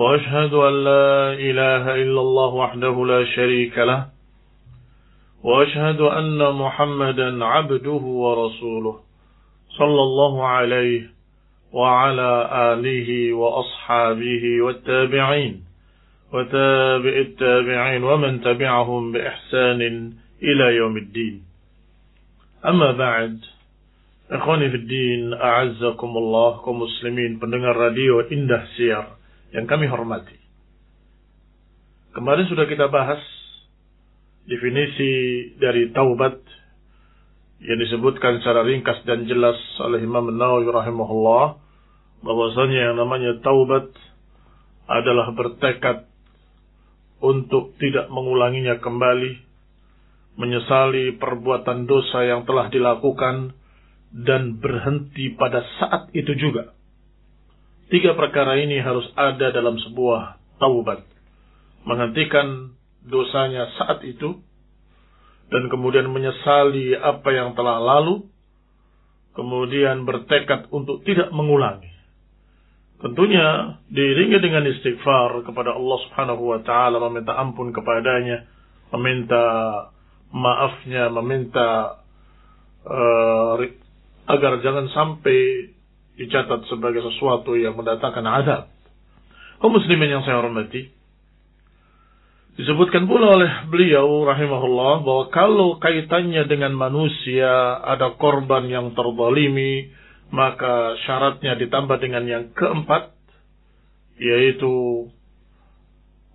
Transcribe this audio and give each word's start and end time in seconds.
وأشهد 0.00 0.54
أن 0.54 0.84
لا 0.84 1.32
إله 1.32 1.84
إلا 1.94 2.20
الله 2.20 2.54
وحده 2.54 3.06
لا 3.06 3.24
شريك 3.24 3.78
له 3.78 4.06
وأشهد 5.44 6.00
أن 6.00 6.40
محمدا 6.52 7.44
عبده 7.44 8.02
ورسوله 8.24 8.96
صلى 9.78 10.02
الله 10.08 10.46
عليه 10.46 11.02
وعلى 11.72 12.30
آله 12.72 13.32
وأصحابه 13.32 14.44
والتابعين 14.62 15.54
وتابع 16.32 17.14
التابعين 17.28 18.02
ومن 18.04 18.40
تبعهم 18.40 19.12
بإحسان 19.12 19.80
إلى 20.42 20.66
يوم 20.76 20.96
الدين. 20.96 21.42
أما 22.66 22.92
بعد 22.92 23.38
إخواني 24.32 24.70
في 24.70 24.76
الدين 24.76 25.34
أعزكم 25.34 26.12
الله 26.16 26.50
كمسلمين 26.64 27.36
pendengar 27.36 27.76
radio 27.76 28.24
Indah 28.32 28.64
Siar. 28.80 29.19
Yang 29.50 29.66
kami 29.66 29.90
hormati. 29.90 30.38
Kemarin 32.10 32.46
sudah 32.50 32.66
kita 32.66 32.90
bahas 32.90 33.22
definisi 34.46 35.12
dari 35.58 35.94
taubat 35.94 36.38
yang 37.60 37.78
disebutkan 37.78 38.40
secara 38.40 38.66
ringkas 38.66 39.04
dan 39.04 39.28
jelas 39.28 39.58
oleh 39.78 40.02
Imam 40.02 40.32
Nawawi 40.32 40.66
rahimahullah 40.66 41.60
bahwasanya 42.24 42.90
yang 42.90 42.96
namanya 42.98 43.38
taubat 43.44 43.92
adalah 44.90 45.30
bertekad 45.36 46.10
untuk 47.20 47.76
tidak 47.76 48.08
mengulanginya 48.08 48.80
kembali, 48.80 49.32
menyesali 50.40 51.20
perbuatan 51.20 51.84
dosa 51.84 52.24
yang 52.24 52.48
telah 52.48 52.72
dilakukan 52.72 53.54
dan 54.10 54.58
berhenti 54.58 55.30
pada 55.36 55.62
saat 55.78 56.10
itu 56.16 56.32
juga 56.34 56.79
Tiga 57.90 58.14
perkara 58.14 58.54
ini 58.62 58.78
harus 58.78 59.02
ada 59.18 59.50
dalam 59.50 59.74
sebuah 59.74 60.38
taubat. 60.62 61.02
Menghentikan 61.82 62.70
dosanya 63.02 63.66
saat 63.74 64.06
itu, 64.06 64.38
dan 65.50 65.66
kemudian 65.66 66.06
menyesali 66.06 66.94
apa 66.94 67.28
yang 67.34 67.58
telah 67.58 67.82
lalu, 67.82 68.30
kemudian 69.34 70.06
bertekad 70.06 70.70
untuk 70.70 71.02
tidak 71.02 71.34
mengulangi. 71.34 71.90
Tentunya 73.02 73.80
diiringi 73.90 74.38
dengan 74.38 74.70
istighfar 74.70 75.42
kepada 75.42 75.74
Allah 75.74 75.98
Subhanahu 76.06 76.42
wa 76.46 76.60
taala, 76.62 77.02
meminta 77.10 77.34
ampun 77.34 77.74
kepadanya, 77.74 78.46
meminta 78.94 79.44
maafnya, 80.30 81.10
meminta 81.10 81.98
uh, 82.86 83.58
agar 84.30 84.62
jangan 84.62 84.86
sampai 84.94 85.72
dicatat 86.20 86.68
sebagai 86.68 87.00
sesuatu 87.00 87.56
yang 87.56 87.72
mendatangkan 87.80 88.26
azab. 88.44 88.62
Kaum 89.56 89.72
muslimin 89.72 90.12
yang 90.12 90.22
saya 90.24 90.44
hormati, 90.44 90.92
disebutkan 92.60 93.08
pula 93.08 93.40
oleh 93.40 93.52
beliau 93.72 94.28
rahimahullah 94.28 95.00
bahwa 95.00 95.24
kalau 95.32 95.68
kaitannya 95.80 96.44
dengan 96.44 96.76
manusia 96.76 97.80
ada 97.80 98.12
korban 98.20 98.68
yang 98.68 98.92
terzalimi, 98.92 99.88
maka 100.28 100.96
syaratnya 101.08 101.56
ditambah 101.56 101.96
dengan 102.04 102.24
yang 102.28 102.44
keempat, 102.52 103.16
yaitu 104.20 105.08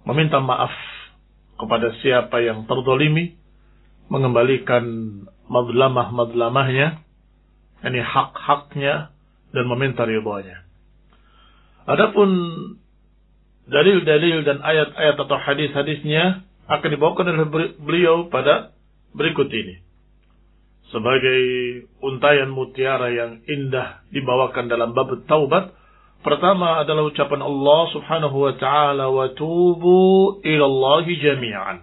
meminta 0.05 0.41
maaf 0.41 0.73
kepada 1.61 1.93
siapa 2.01 2.41
yang 2.41 2.65
terzalimi, 2.65 3.37
mengembalikan 4.09 4.85
madlamah-madlamahnya, 5.45 7.01
ini 7.85 8.01
hak-haknya, 8.01 9.14
dan 9.55 9.65
meminta 9.71 10.03
ridhonya. 10.03 10.67
Adapun 11.87 12.29
dalil-dalil 13.65 14.45
dan 14.45 14.61
ayat-ayat 14.61 15.15
atau 15.17 15.37
hadis-hadisnya 15.37 16.45
akan 16.65 16.89
dibawakan 16.91 17.29
oleh 17.29 17.47
beliau 17.77 18.27
pada 18.29 18.73
berikut 19.13 19.49
ini. 19.53 19.81
Sebagai 20.93 21.41
untayan 22.01 22.53
mutiara 22.53 23.09
yang 23.09 23.41
indah 23.45 24.05
dibawakan 24.13 24.69
dalam 24.69 24.93
bab 24.93 25.09
taubat, 25.25 25.73
pertama 26.21 26.81
adalah 26.81 27.09
ucapan 27.09 27.41
Allah 27.41 27.81
Subhanahu 27.93 28.37
wa 28.37 28.53
taala 28.57 29.09
wa 29.09 29.29
tubu 29.33 30.41
ila 30.45 30.65
Allah 30.65 31.05
jami'an. 31.09 31.77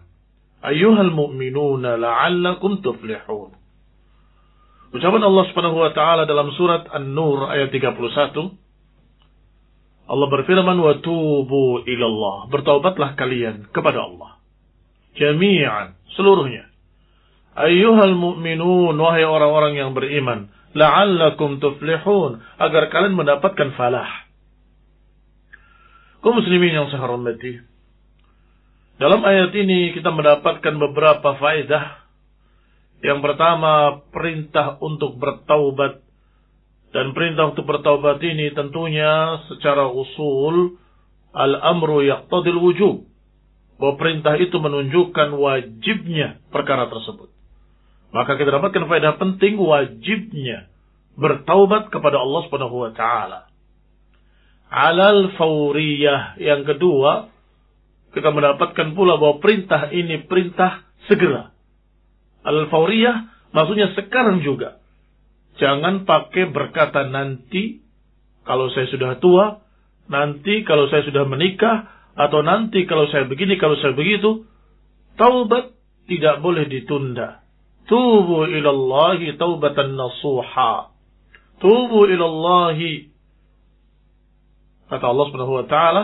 Ayuhal 0.62 1.10
mu'minuna 1.10 1.98
la'allakum 1.98 2.78
tuflihun. 2.82 3.61
Ucapan 4.92 5.24
Allah 5.24 5.44
Subhanahu 5.48 5.76
wa 5.80 5.90
taala 5.96 6.28
dalam 6.28 6.52
surat 6.52 6.84
An-Nur 6.92 7.48
ayat 7.48 7.72
31 7.72 7.96
Allah 10.02 10.28
berfirman 10.28 10.76
wa 10.76 11.00
tubu 11.00 11.80
ilallah. 11.88 12.52
Bertaubatlah 12.52 13.16
kalian 13.16 13.72
kepada 13.72 14.04
Allah. 14.04 14.36
Jami'an 15.16 15.96
seluruhnya. 16.12 16.68
Ayyuhal 17.56 18.16
mu'minun 18.16 18.92
wahai 18.96 19.24
orang-orang 19.24 19.80
yang 19.80 19.96
beriman 19.96 20.52
la'allakum 20.76 21.60
tuflihun 21.60 22.44
agar 22.60 22.92
kalian 22.92 23.16
mendapatkan 23.16 23.72
falah. 23.76 24.08
Kaum 26.20 26.36
muslimin 26.36 26.76
yang 26.76 26.92
saya 26.92 27.00
hormati 27.08 27.72
dalam 29.02 29.18
ayat 29.26 29.50
ini 29.58 29.90
kita 29.98 30.14
mendapatkan 30.14 30.74
beberapa 30.78 31.34
faedah 31.34 32.01
yang 33.02 33.18
pertama, 33.18 33.98
perintah 34.14 34.78
untuk 34.78 35.18
bertaubat. 35.18 36.06
Dan 36.94 37.10
perintah 37.18 37.50
untuk 37.50 37.66
bertaubat 37.66 38.22
ini 38.22 38.54
tentunya 38.54 39.42
secara 39.50 39.90
usul 39.90 40.78
al-amru 41.34 42.06
yaqtadil 42.06 42.62
wujub. 42.62 43.02
Bahwa 43.82 43.98
perintah 43.98 44.38
itu 44.38 44.54
menunjukkan 44.54 45.34
wajibnya 45.34 46.38
perkara 46.54 46.86
tersebut. 46.86 47.34
Maka 48.14 48.38
kita 48.38 48.54
dapatkan 48.54 48.86
faedah 48.86 49.18
penting 49.18 49.58
wajibnya 49.58 50.70
bertaubat 51.18 51.90
kepada 51.90 52.22
Allah 52.22 52.40
Subhanahu 52.46 52.86
wa 52.86 52.92
taala. 52.94 53.50
Alal 54.72 55.34
fauriyah 55.34 56.38
yang 56.38 56.62
kedua 56.62 57.32
kita 58.12 58.28
mendapatkan 58.30 58.92
pula 58.92 59.16
bahwa 59.16 59.40
perintah 59.40 59.88
ini 59.90 60.24
perintah 60.28 60.84
segera 61.08 61.51
Al-Fauriyah 62.42 63.50
maksudnya 63.54 63.94
sekarang 63.94 64.42
juga. 64.42 64.82
Jangan 65.60 66.08
pakai 66.08 66.48
berkata 66.48 67.06
nanti 67.06 67.82
kalau 68.42 68.72
saya 68.74 68.90
sudah 68.90 69.22
tua, 69.22 69.62
nanti 70.10 70.66
kalau 70.66 70.90
saya 70.90 71.06
sudah 71.06 71.22
menikah, 71.28 71.92
atau 72.12 72.44
nanti 72.44 72.84
kalau 72.84 73.08
saya 73.08 73.24
begini, 73.24 73.56
kalau 73.56 73.78
saya 73.80 73.96
begitu. 73.96 74.44
Taubat 75.16 75.72
tidak 76.08 76.40
boleh 76.40 76.68
ditunda. 76.68 77.44
Tubu 77.88 78.48
ilallahi 78.48 79.36
taubatan 79.36 79.96
nasuha. 79.96 80.92
Tubu 81.60 82.08
ilallahi. 82.08 83.12
Kata 84.88 85.04
Allah 85.08 85.24
subhanahu 85.28 85.56
wa 85.56 85.66
ta'ala. 85.68 86.02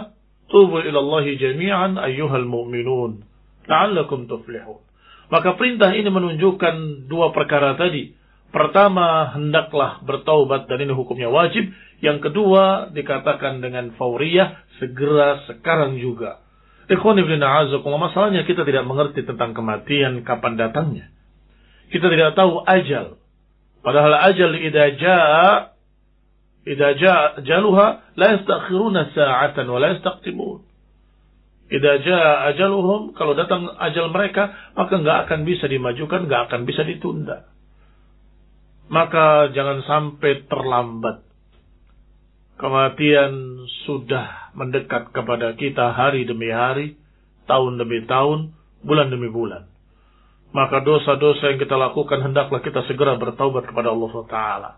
Tubu 0.49 0.81
ilallahi 0.81 1.37
jami'an 1.37 2.01
ayyuhal 2.01 2.49
mu'minun. 2.49 3.25
La'allakum 3.69 4.29
tuflihun. 4.29 4.88
Maka 5.29 5.61
perintah 5.61 5.93
ini 5.93 6.09
menunjukkan 6.09 7.09
dua 7.09 7.37
perkara 7.37 7.77
tadi. 7.77 8.17
Pertama, 8.49 9.37
hendaklah 9.37 10.01
bertaubat 10.09 10.73
dan 10.73 10.81
ini 10.81 10.97
hukumnya 10.97 11.29
wajib. 11.29 11.69
Yang 12.01 12.31
kedua, 12.31 12.89
dikatakan 12.97 13.61
dengan 13.61 13.93
fauriyah, 14.01 14.57
segera 14.81 15.45
sekarang 15.45 16.01
juga. 16.01 16.41
Ikhwan 16.89 17.21
ibn 17.21 17.37
a'azakumullah, 17.37 18.09
masalahnya 18.09 18.49
kita 18.49 18.65
tidak 18.65 18.89
mengerti 18.89 19.21
tentang 19.29 19.53
kematian, 19.53 20.25
kapan 20.25 20.57
datangnya. 20.57 21.13
Kita 21.93 22.09
tidak 22.09 22.33
tahu 22.33 22.65
ajal. 22.65 23.21
Padahal 23.85 24.17
ajal 24.33 24.57
idha 24.57 24.97
ja'a, 24.97 25.77
idha 26.65 26.89
ja'a 26.97 27.45
jaluha, 27.45 28.17
la 28.17 28.27
yastakhiruna 28.41 29.13
sa'atan 29.13 29.69
wa 29.69 29.77
la 29.77 29.93
yastaqtimun. 29.93 30.68
Idza 31.69 32.01
jaa 32.01 32.49
ajaluhum, 32.49 33.13
kalau 33.13 33.37
datang 33.37 33.69
ajal 33.77 34.09
mereka, 34.09 34.73
maka 34.73 34.97
nggak 34.97 35.19
akan 35.29 35.41
bisa 35.45 35.69
dimajukan, 35.69 36.25
nggak 36.25 36.49
akan 36.49 36.65
bisa 36.65 36.81
ditunda. 36.81 37.45
Maka 38.89 39.53
jangan 39.53 39.85
sampai 39.85 40.49
terlambat. 40.49 41.29
Kematian 42.57 43.65
sudah 43.85 44.51
mendekat 44.57 45.13
kepada 45.13 45.53
kita 45.61 45.93
hari 45.93 46.25
demi 46.25 46.49
hari, 46.49 46.97
tahun 47.45 47.77
demi 47.77 48.03
tahun, 48.09 48.57
bulan 48.83 49.13
demi 49.13 49.29
bulan. 49.29 49.69
maka 50.49 50.81
dosa-dosa 50.81 51.53
yang 51.53 51.61
kita 51.61 51.77
lakukan 51.77 52.25
hendaklah 52.25 52.65
kita 52.65 52.81
segera 52.89 53.21
bertaubat 53.21 53.69
kepada 53.69 53.93
Allah 53.93 54.13
Taala, 54.29 54.71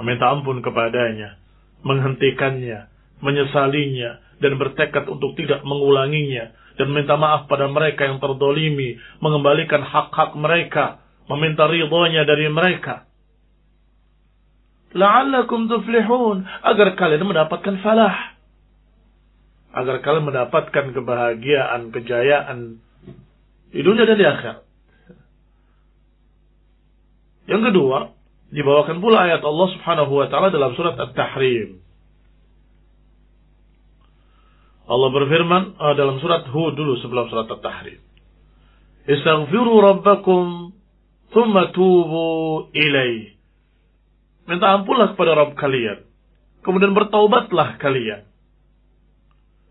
meminta 0.00 0.32
ampun 0.32 0.64
kepadanya, 0.64 1.36
menghentikannya, 1.84 2.88
menyesalinya, 3.20 4.24
dan 4.38 4.58
bertekad 4.58 5.04
untuk 5.10 5.34
tidak 5.34 5.62
mengulanginya, 5.66 6.54
dan 6.78 6.94
minta 6.94 7.18
maaf 7.18 7.50
pada 7.50 7.66
mereka 7.66 8.06
yang 8.06 8.22
terdolimi, 8.22 8.98
mengembalikan 9.18 9.82
hak-hak 9.82 10.38
mereka, 10.38 11.02
meminta 11.26 11.66
ridhonya 11.66 12.22
dari 12.22 12.46
mereka. 12.46 13.06
La'allakum 14.94 15.68
tuflihun, 15.68 16.46
agar 16.64 16.96
kalian 16.96 17.26
mendapatkan 17.26 17.76
falah. 17.84 18.38
Agar 19.74 20.00
kalian 20.00 20.24
mendapatkan 20.32 20.96
kebahagiaan, 20.96 21.92
kejayaan 21.92 22.80
di 23.68 23.80
dunia 23.84 24.08
dan. 24.08 24.64
Yang 27.48 27.72
kedua, 27.72 27.98
dibawakan 28.52 29.00
pula 29.00 29.28
ayat 29.28 29.44
Allah 29.44 29.68
Subhanahu 29.76 30.12
wa 30.20 30.26
taala 30.28 30.48
dalam 30.48 30.72
surat 30.72 30.96
At-Tahrim. 30.96 31.80
Allah 34.88 35.08
berfirman 35.12 35.76
uh, 35.76 35.94
dalam 35.94 36.16
surat 36.18 36.48
Hud 36.48 36.72
dulu 36.72 36.96
sebelum 37.04 37.28
surat 37.28 37.44
At-Tahrim. 37.44 38.00
Istaghfiru 39.04 39.84
rabbakum 39.84 40.72
thumma 41.32 41.68
tubu 41.76 42.72
ilaih. 42.72 43.36
Minta 44.48 44.72
ampunlah 44.80 45.12
kepada 45.12 45.36
Rabb 45.36 45.60
kalian. 45.60 46.08
Kemudian 46.64 46.96
bertaubatlah 46.96 47.76
kalian. 47.76 48.24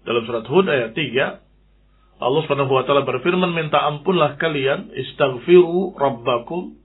Dalam 0.06 0.24
surat 0.30 0.46
Hud 0.46 0.70
ayat 0.70 0.94
3, 0.94 2.22
Allah 2.22 2.42
Subhanahu 2.46 2.78
wa 2.78 2.86
taala 2.86 3.02
berfirman 3.06 3.54
minta 3.58 3.82
ampunlah 3.90 4.38
kalian 4.38 4.94
istaghfiru 4.94 5.98
rabbakum 5.98 6.78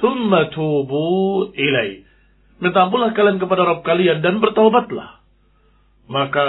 Thumma 0.00 0.48
tubu 0.48 1.52
ilai. 1.52 2.08
Minta 2.60 2.88
ampunlah 2.88 3.12
kalian 3.12 3.36
kepada 3.36 3.68
Rabb 3.68 3.84
kalian 3.84 4.24
dan 4.24 4.40
bertaubatlah. 4.40 5.20
Maka 6.08 6.48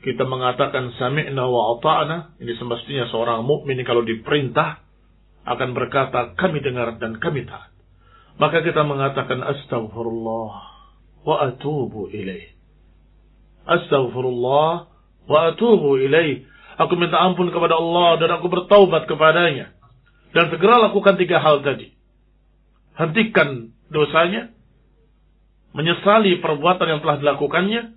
kita 0.00 0.24
mengatakan 0.24 0.96
sami'na 0.96 1.44
wa 1.44 1.76
ata'na. 1.76 2.40
Ini 2.40 2.52
semestinya 2.56 3.08
seorang 3.12 3.44
mukmin 3.44 3.80
kalau 3.84 4.04
diperintah 4.04 4.80
akan 5.44 5.68
berkata 5.76 6.36
kami 6.36 6.64
dengar 6.64 6.96
dan 6.96 7.20
kami 7.20 7.44
taat. 7.44 7.72
Maka 8.40 8.64
kita 8.64 8.80
mengatakan 8.84 9.44
astaghfirullah 9.44 10.50
wa 11.24 11.36
atubu 11.44 12.08
ilaih. 12.08 12.56
Astaghfirullah 13.68 14.72
wa 15.28 15.38
atubu 15.52 16.00
ilaih. 16.00 16.48
Aku 16.80 16.96
minta 16.96 17.20
ampun 17.20 17.52
kepada 17.52 17.76
Allah 17.76 18.16
dan 18.16 18.40
aku 18.40 18.48
bertaubat 18.48 19.04
kepadanya. 19.04 19.76
Dan 20.32 20.48
segera 20.48 20.80
lakukan 20.80 21.20
tiga 21.20 21.42
hal 21.44 21.60
tadi 21.60 22.00
hentikan 23.00 23.72
dosanya, 23.88 24.52
menyesali 25.72 26.36
perbuatan 26.44 26.86
yang 26.86 27.00
telah 27.00 27.16
dilakukannya, 27.16 27.96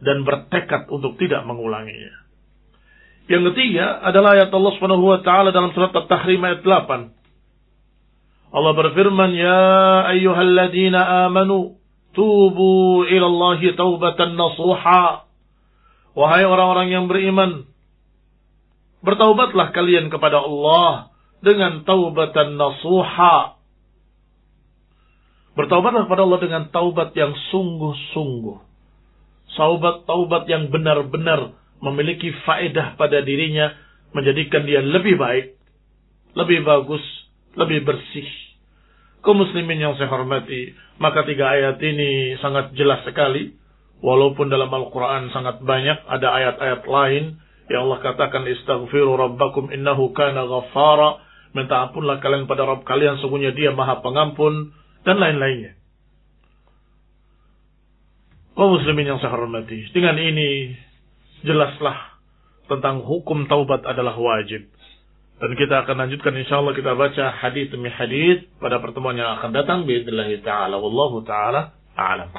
dan 0.00 0.24
bertekad 0.24 0.88
untuk 0.92 1.16
tidak 1.16 1.44
mengulanginya. 1.48 2.26
Yang 3.26 3.52
ketiga 3.52 4.06
adalah 4.06 4.38
ayat 4.38 4.50
Allah 4.54 4.72
Subhanahu 4.78 5.02
wa 5.02 5.20
taala 5.24 5.50
dalam 5.50 5.74
surat 5.74 5.90
At-Tahrim 5.90 6.38
ayat 6.46 6.62
8. 6.62 7.10
Allah 8.54 8.72
berfirman, 8.72 9.30
"Ya 9.34 9.66
ayyuhalladzina 10.14 11.26
amanu, 11.26 11.80
tubu 12.14 13.02
ila 13.04 13.26
Allah 13.26 13.60
taubatan 13.74 14.38
nasuha." 14.38 15.26
Wahai 16.16 16.48
orang-orang 16.48 16.88
yang 16.88 17.04
beriman, 17.10 17.68
bertaubatlah 19.04 19.74
kalian 19.76 20.08
kepada 20.08 20.40
Allah 20.40 21.12
dengan 21.44 21.84
taubatan 21.84 22.56
nasuha, 22.56 23.56
Bertaubatlah 25.56 26.04
kepada 26.04 26.28
Allah 26.28 26.40
dengan 26.44 26.62
taubat 26.68 27.16
yang 27.16 27.32
sungguh-sungguh. 27.48 28.65
Taubat 29.56 30.04
taubat 30.04 30.44
yang 30.46 30.68
benar-benar 30.68 31.56
memiliki 31.80 32.32
faedah 32.44 33.00
pada 33.00 33.24
dirinya, 33.24 33.72
menjadikan 34.12 34.68
dia 34.68 34.84
lebih 34.84 35.16
baik, 35.16 35.56
lebih 36.36 36.60
bagus, 36.64 37.02
lebih 37.56 37.88
bersih. 37.88 38.28
Kau 39.24 39.34
muslimin 39.34 39.80
yang 39.80 39.96
saya 39.96 40.12
hormati, 40.12 40.76
maka 41.00 41.24
tiga 41.26 41.50
ayat 41.50 41.80
ini 41.82 42.36
sangat 42.38 42.76
jelas 42.76 43.02
sekali. 43.02 43.56
Walaupun 43.96 44.52
dalam 44.52 44.68
Al-Quran 44.68 45.32
sangat 45.32 45.64
banyak, 45.64 46.04
ada 46.04 46.28
ayat-ayat 46.36 46.84
lain 46.84 47.40
yang 47.66 47.88
Allah 47.88 47.98
katakan 48.04 48.46
istaghfiru 48.46 49.18
rabbakum 49.18 49.72
innahu 49.74 50.14
kana 50.14 50.46
ghaffara. 50.46 51.24
Minta 51.56 51.88
ampunlah 51.88 52.20
kalian 52.20 52.44
pada 52.44 52.68
Rabb 52.68 52.84
kalian, 52.84 53.16
sungguhnya 53.18 53.56
dia 53.56 53.72
maha 53.72 54.04
pengampun, 54.04 54.76
dan 55.08 55.16
lain-lainnya. 55.16 55.75
Kaum 58.56 58.72
muslimin 58.72 59.04
yang 59.04 59.20
saya 59.20 59.36
hormati, 59.36 59.84
dengan 59.92 60.16
ini 60.16 60.72
jelaslah 61.44 62.16
tentang 62.72 63.04
hukum 63.04 63.44
taubat 63.52 63.84
adalah 63.84 64.16
wajib. 64.16 64.64
Dan 65.36 65.52
kita 65.60 65.84
akan 65.84 66.08
lanjutkan 66.08 66.32
insya 66.40 66.64
Allah 66.64 66.72
kita 66.72 66.96
baca 66.96 67.36
hadis 67.36 67.68
demi 67.68 67.92
hadis 67.92 68.48
pada 68.56 68.80
pertemuan 68.80 69.12
yang 69.12 69.36
akan 69.36 69.52
datang. 69.52 69.84
Bismillahirrahmanirrahim. 69.84 70.40
ta'ala. 70.40 70.76
Wallahu 70.80 71.20
ta'ala 71.28 71.76
a'lam. 72.00 72.32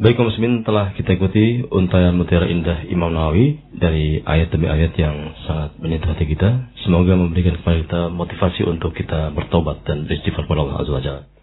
Baik 0.00 0.20
kaum 0.20 0.28
muslimin 0.28 0.60
telah 0.60 0.92
kita 0.92 1.16
ikuti 1.16 1.64
untayan 1.64 2.12
mutiara 2.16 2.44
indah 2.44 2.84
Imam 2.92 3.08
Nawawi 3.08 3.56
dari 3.72 4.20
ayat 4.20 4.52
demi 4.52 4.68
ayat 4.68 4.92
yang 5.00 5.32
sangat 5.48 5.80
menyentuh 5.80 6.12
hati 6.12 6.28
kita. 6.28 6.76
Semoga 6.84 7.16
memberikan 7.16 7.56
kepada 7.56 7.80
kita 7.80 8.00
motivasi 8.12 8.68
untuk 8.68 8.92
kita 8.92 9.32
bertobat 9.32 9.80
dan 9.88 10.04
beristighfar 10.04 10.44
kepada 10.44 10.60
Allah 10.60 10.76
Azza 10.84 10.92
wa 10.92 11.39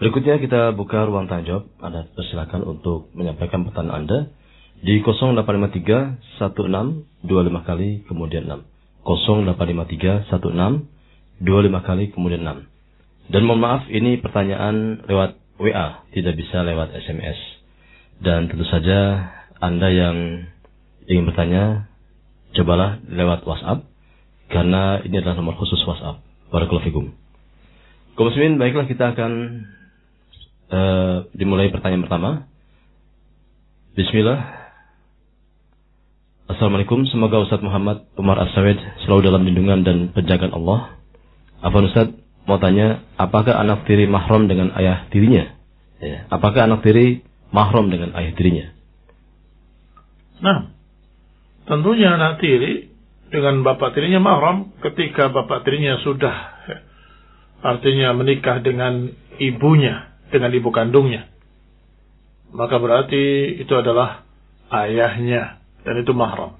Berikutnya 0.00 0.40
kita 0.40 0.72
buka 0.72 1.04
ruang 1.04 1.28
tanya 1.28 1.44
jawab. 1.44 1.64
Anda 1.84 2.08
persilakan 2.16 2.64
untuk 2.64 3.12
menyampaikan 3.12 3.68
pertanyaan 3.68 4.08
Anda 4.08 4.18
di 4.80 5.04
0853 5.04 6.40
16 6.40 7.28
25 7.28 7.68
kali 7.68 8.08
kemudian 8.08 8.48
6. 8.48 8.64
0853 9.04 10.32
16 10.32 11.44
25 11.44 11.88
kali 11.88 12.04
kemudian 12.16 12.48
6. 12.48 12.64
Dan 13.28 13.44
mohon 13.44 13.60
maaf 13.60 13.84
ini 13.92 14.16
pertanyaan 14.24 15.04
lewat 15.04 15.36
WA, 15.60 16.08
tidak 16.16 16.34
bisa 16.40 16.64
lewat 16.64 16.96
SMS. 16.96 17.36
Dan 18.24 18.48
tentu 18.48 18.64
saja 18.72 19.28
Anda 19.60 19.92
yang 19.92 20.48
ingin 21.04 21.28
bertanya, 21.28 21.92
cobalah 22.56 23.04
lewat 23.04 23.44
WhatsApp, 23.44 23.84
karena 24.48 25.04
ini 25.04 25.20
adalah 25.20 25.36
nomor 25.36 25.60
khusus 25.60 25.78
WhatsApp. 25.84 26.24
Barakallahu 26.48 26.88
fikum. 26.88 27.12
Muslimin, 28.16 28.60
baiklah 28.60 28.84
kita 28.84 29.16
akan 29.16 29.32
uh, 30.70 31.26
dimulai 31.34 31.68
pertanyaan 31.74 32.06
pertama. 32.06 32.30
Bismillah. 33.98 34.38
Assalamualaikum, 36.50 37.06
semoga 37.06 37.38
Ustaz 37.46 37.62
Muhammad 37.62 38.10
Umar 38.18 38.38
As-Sawid 38.42 38.78
selalu 39.06 39.30
dalam 39.30 39.42
lindungan 39.46 39.86
dan 39.86 39.96
penjagaan 40.10 40.50
Allah. 40.50 40.98
Apa 41.62 41.78
Ustaz 41.86 42.10
mau 42.46 42.58
tanya, 42.58 43.06
apakah 43.14 43.54
anak 43.54 43.86
tiri 43.86 44.10
mahram 44.10 44.50
dengan 44.50 44.74
ayah 44.74 45.06
tirinya? 45.14 45.54
Ya. 46.02 46.26
Apakah 46.26 46.66
anak 46.66 46.82
tiri 46.82 47.22
mahram 47.54 47.90
dengan 47.90 48.14
ayah 48.18 48.32
tirinya. 48.34 48.66
Nah, 50.40 50.72
tentunya 51.68 52.16
anak 52.16 52.40
tiri 52.40 52.88
dengan 53.30 53.62
bapak 53.62 53.94
tirinya 53.94 54.18
mahram 54.18 54.74
ketika 54.82 55.30
bapak 55.30 55.62
tirinya 55.62 56.00
sudah 56.02 56.34
artinya 57.60 58.16
menikah 58.16 58.58
dengan 58.64 59.12
ibunya, 59.36 60.09
dengan 60.30 60.50
ibu 60.54 60.70
kandungnya. 60.70 61.28
Maka 62.50 62.82
berarti 62.82 63.54
itu 63.62 63.70
adalah 63.74 64.26
ayahnya 64.70 65.62
dan 65.86 65.94
itu 66.02 66.10
mahram. 66.10 66.58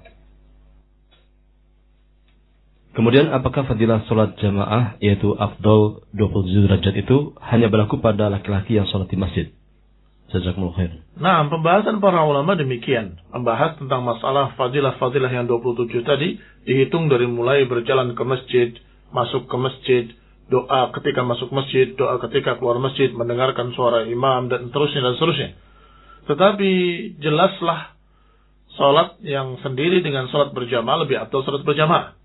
Kemudian 2.91 3.31
apakah 3.31 3.63
fadilah 3.71 4.03
sholat 4.11 4.35
jamaah 4.43 4.99
yaitu 4.99 5.31
afdol 5.39 6.03
27 6.11 6.67
derajat 6.67 6.95
itu 6.99 7.31
hanya 7.39 7.71
berlaku 7.71 8.03
pada 8.03 8.27
laki-laki 8.27 8.75
yang 8.75 8.87
sholat 8.91 9.07
di 9.07 9.15
masjid? 9.15 9.47
Jazakumullah 10.31 10.75
khair. 10.79 10.91
Nah, 11.19 11.43
pembahasan 11.51 11.99
para 11.99 12.23
ulama 12.23 12.55
demikian. 12.55 13.19
Membahas 13.35 13.75
tentang 13.75 14.03
masalah 14.07 14.55
fadilah-fadilah 14.55 15.27
yang 15.27 15.47
27 15.47 16.07
tadi 16.07 16.39
dihitung 16.63 17.11
dari 17.11 17.27
mulai 17.27 17.67
berjalan 17.67 18.15
ke 18.15 18.23
masjid, 18.23 18.69
masuk 19.11 19.47
ke 19.51 19.55
masjid, 19.59 20.05
doa 20.51 20.91
ketika 20.99 21.23
masuk 21.23 21.49
masjid, 21.55 21.95
doa 21.95 22.19
ketika 22.27 22.59
keluar 22.59 22.75
masjid, 22.83 23.07
mendengarkan 23.15 23.71
suara 23.71 24.03
imam 24.03 24.51
dan 24.51 24.67
terusnya 24.69 24.99
dan 24.99 25.15
seterusnya. 25.15 25.49
Tetapi 26.27 26.71
jelaslah 27.23 27.95
salat 28.75 29.15
yang 29.23 29.55
sendiri 29.63 30.03
dengan 30.03 30.27
salat 30.27 30.51
berjamaah 30.51 31.07
lebih 31.07 31.17
atau 31.23 31.39
salat 31.47 31.63
berjamaah. 31.63 32.19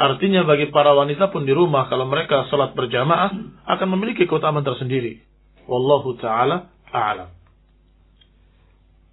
Artinya 0.00 0.42
bagi 0.48 0.72
para 0.74 0.96
wanita 0.96 1.30
pun 1.30 1.46
di 1.46 1.54
rumah 1.54 1.86
kalau 1.86 2.10
mereka 2.10 2.50
salat 2.50 2.74
berjamaah 2.74 3.30
akan 3.70 3.88
memiliki 3.94 4.26
keutamaan 4.26 4.66
tersendiri. 4.66 5.22
Wallahu 5.70 6.18
taala 6.18 6.74
a'lam. 6.90 7.30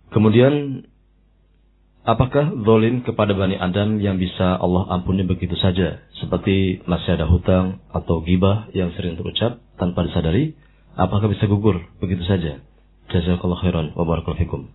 Kemudian 0.10 0.82
Apakah 2.08 2.56
zolim 2.64 3.04
kepada 3.04 3.36
Bani 3.36 3.60
Adam 3.60 4.00
yang 4.00 4.16
bisa 4.16 4.56
Allah 4.56 4.88
ampuni 4.96 5.28
begitu 5.28 5.60
saja? 5.60 6.08
Seperti 6.24 6.80
masih 6.88 7.20
ada 7.20 7.28
hutang 7.28 7.84
atau 7.92 8.24
gibah 8.24 8.72
yang 8.72 8.96
sering 8.96 9.20
terucap 9.20 9.60
tanpa 9.76 10.08
disadari? 10.08 10.56
Apakah 10.96 11.28
bisa 11.28 11.52
gugur 11.52 11.84
begitu 12.00 12.24
saja? 12.24 12.64
Jazakallah 13.12 13.60
khairan 13.60 13.88
wa 13.92 14.08
barakallahu 14.08 14.72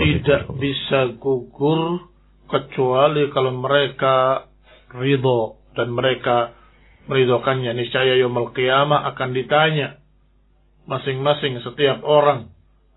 Tidak 0.00 0.56
bisa 0.56 1.20
gugur 1.20 2.08
kecuali 2.48 3.28
kalau 3.28 3.60
mereka 3.60 4.48
ridho 4.96 5.60
dan 5.76 5.92
mereka 5.92 6.56
meridhokannya. 7.12 7.76
Niscaya 7.76 8.16
yaumul 8.16 8.56
qiyamah 8.56 9.04
akan 9.12 9.36
ditanya 9.36 10.00
masing-masing 10.88 11.60
setiap 11.60 12.00
orang 12.08 12.48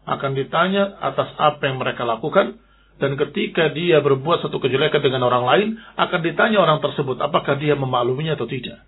akan 0.08 0.40
ditanya 0.40 1.04
atas 1.04 1.36
apa 1.36 1.68
yang 1.68 1.84
mereka 1.84 2.08
lakukan 2.08 2.64
dan 3.02 3.18
ketika 3.18 3.74
dia 3.74 4.00
berbuat 4.00 4.46
satu 4.46 4.62
kejelekan 4.62 5.02
dengan 5.02 5.26
orang 5.26 5.44
lain, 5.44 5.68
akan 5.98 6.20
ditanya 6.22 6.62
orang 6.62 6.80
tersebut, 6.80 7.18
apakah 7.20 7.58
dia 7.58 7.74
memakluminya 7.74 8.38
atau 8.38 8.46
tidak. 8.46 8.86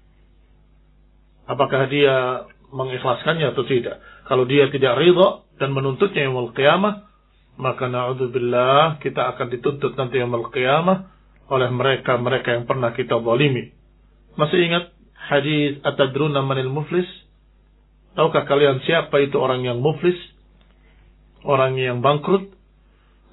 Apakah 1.45 1.89
dia 1.89 2.45
mengikhlaskannya 2.73 3.53
atau 3.53 3.63
tidak. 3.65 4.01
Kalau 4.25 4.45
dia 4.49 4.69
tidak 4.73 4.97
ridho 4.97 5.45
dan 5.61 5.73
menuntutnya 5.73 6.25
yang 6.25 6.35
qiyamah, 6.53 7.05
maka 7.55 7.87
na'udzubillah 7.87 8.99
kita 8.99 9.35
akan 9.35 9.47
dituntut 9.53 9.95
nanti 9.95 10.19
yang 10.19 10.33
qiyamah 10.33 11.13
oleh 11.47 11.69
mereka-mereka 11.69 12.57
yang 12.57 12.65
pernah 12.65 12.91
kita 12.91 13.21
zalimi. 13.21 13.69
Masih 14.35 14.59
ingat 14.65 14.91
hadis 15.15 15.79
atadruna 15.85 16.41
manil 16.41 16.73
muflis? 16.73 17.07
Tahukah 18.17 18.47
kalian 18.47 18.81
siapa 18.83 19.21
itu 19.21 19.37
orang 19.37 19.63
yang 19.63 19.79
muflis? 19.79 20.17
Orang 21.45 21.77
yang 21.77 22.01
bangkrut? 22.01 22.54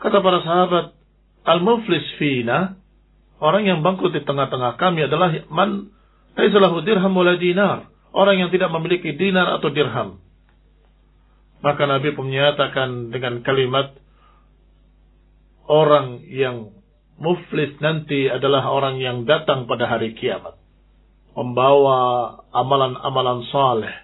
Kata 0.02 0.18
para 0.18 0.42
sahabat, 0.42 0.98
al-muflis 1.46 2.02
fina, 2.18 2.74
orang 3.38 3.70
yang 3.70 3.86
bangkrut 3.86 4.10
di 4.10 4.26
tengah-tengah 4.26 4.74
kami 4.74 5.06
adalah 5.06 5.30
man 5.46 5.94
laisalahu 6.34 6.82
dirham 6.82 7.14
wala 7.14 7.38
dinar, 7.38 7.86
orang 8.10 8.42
yang 8.42 8.50
tidak 8.50 8.74
memiliki 8.74 9.14
dinar 9.14 9.62
atau 9.62 9.70
dirham. 9.70 10.18
Maka 11.62 11.86
Nabi 11.86 12.10
pun 12.18 12.26
menyatakan 12.26 13.14
dengan 13.14 13.46
kalimat 13.46 13.94
orang 15.70 16.26
yang 16.26 16.74
muflis 17.22 17.78
nanti 17.78 18.26
adalah 18.26 18.66
orang 18.74 18.98
yang 18.98 19.22
datang 19.22 19.70
pada 19.70 19.86
hari 19.86 20.18
kiamat. 20.18 20.58
Membawa 21.38 22.42
amalan-amalan 22.50 23.46
saleh. 23.54 23.94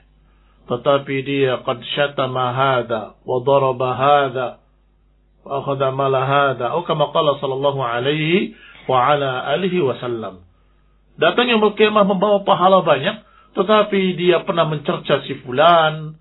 Tetapi 0.71 1.15
dia 1.27 1.59
qad 1.67 1.83
syatama 1.99 2.55
hada 2.55 3.19
wa 3.27 3.43
daraba 3.43 3.91
wa 5.49 5.65
akhadha 5.65 5.89
mala 5.97 6.29
hadha 6.29 6.77
atau 6.77 6.85
kama 6.85 7.09
qala 7.09 7.41
sallallahu 7.41 7.81
alaihi 7.81 8.53
wa 8.85 9.17
ala 9.17 9.49
alihi. 9.57 9.81
Datang 11.19 11.47
yang 11.49 11.65
berkemah 11.65 12.05
membawa 12.05 12.45
pahala 12.45 12.85
banyak, 12.85 13.25
tetapi 13.57 14.15
dia 14.15 14.45
pernah 14.45 14.69
mencerca 14.69 15.25
si 15.25 15.41
fulan, 15.43 16.15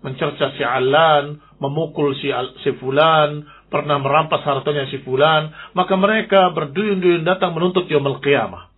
mencerca 0.00 0.56
si 0.56 0.64
alan, 0.64 1.38
memukul 1.60 2.16
si, 2.18 2.32
al, 2.32 2.56
si 2.64 2.72
fulan, 2.80 3.44
pernah 3.70 4.00
merampas 4.00 4.42
hartanya 4.42 4.88
si 4.90 4.98
fulan, 5.04 5.54
maka 5.76 5.94
mereka 5.94 6.50
berduyun-duyun 6.56 7.22
datang 7.22 7.54
menuntut 7.54 7.86
yaumul 7.86 8.18
qiyamah. 8.18 8.72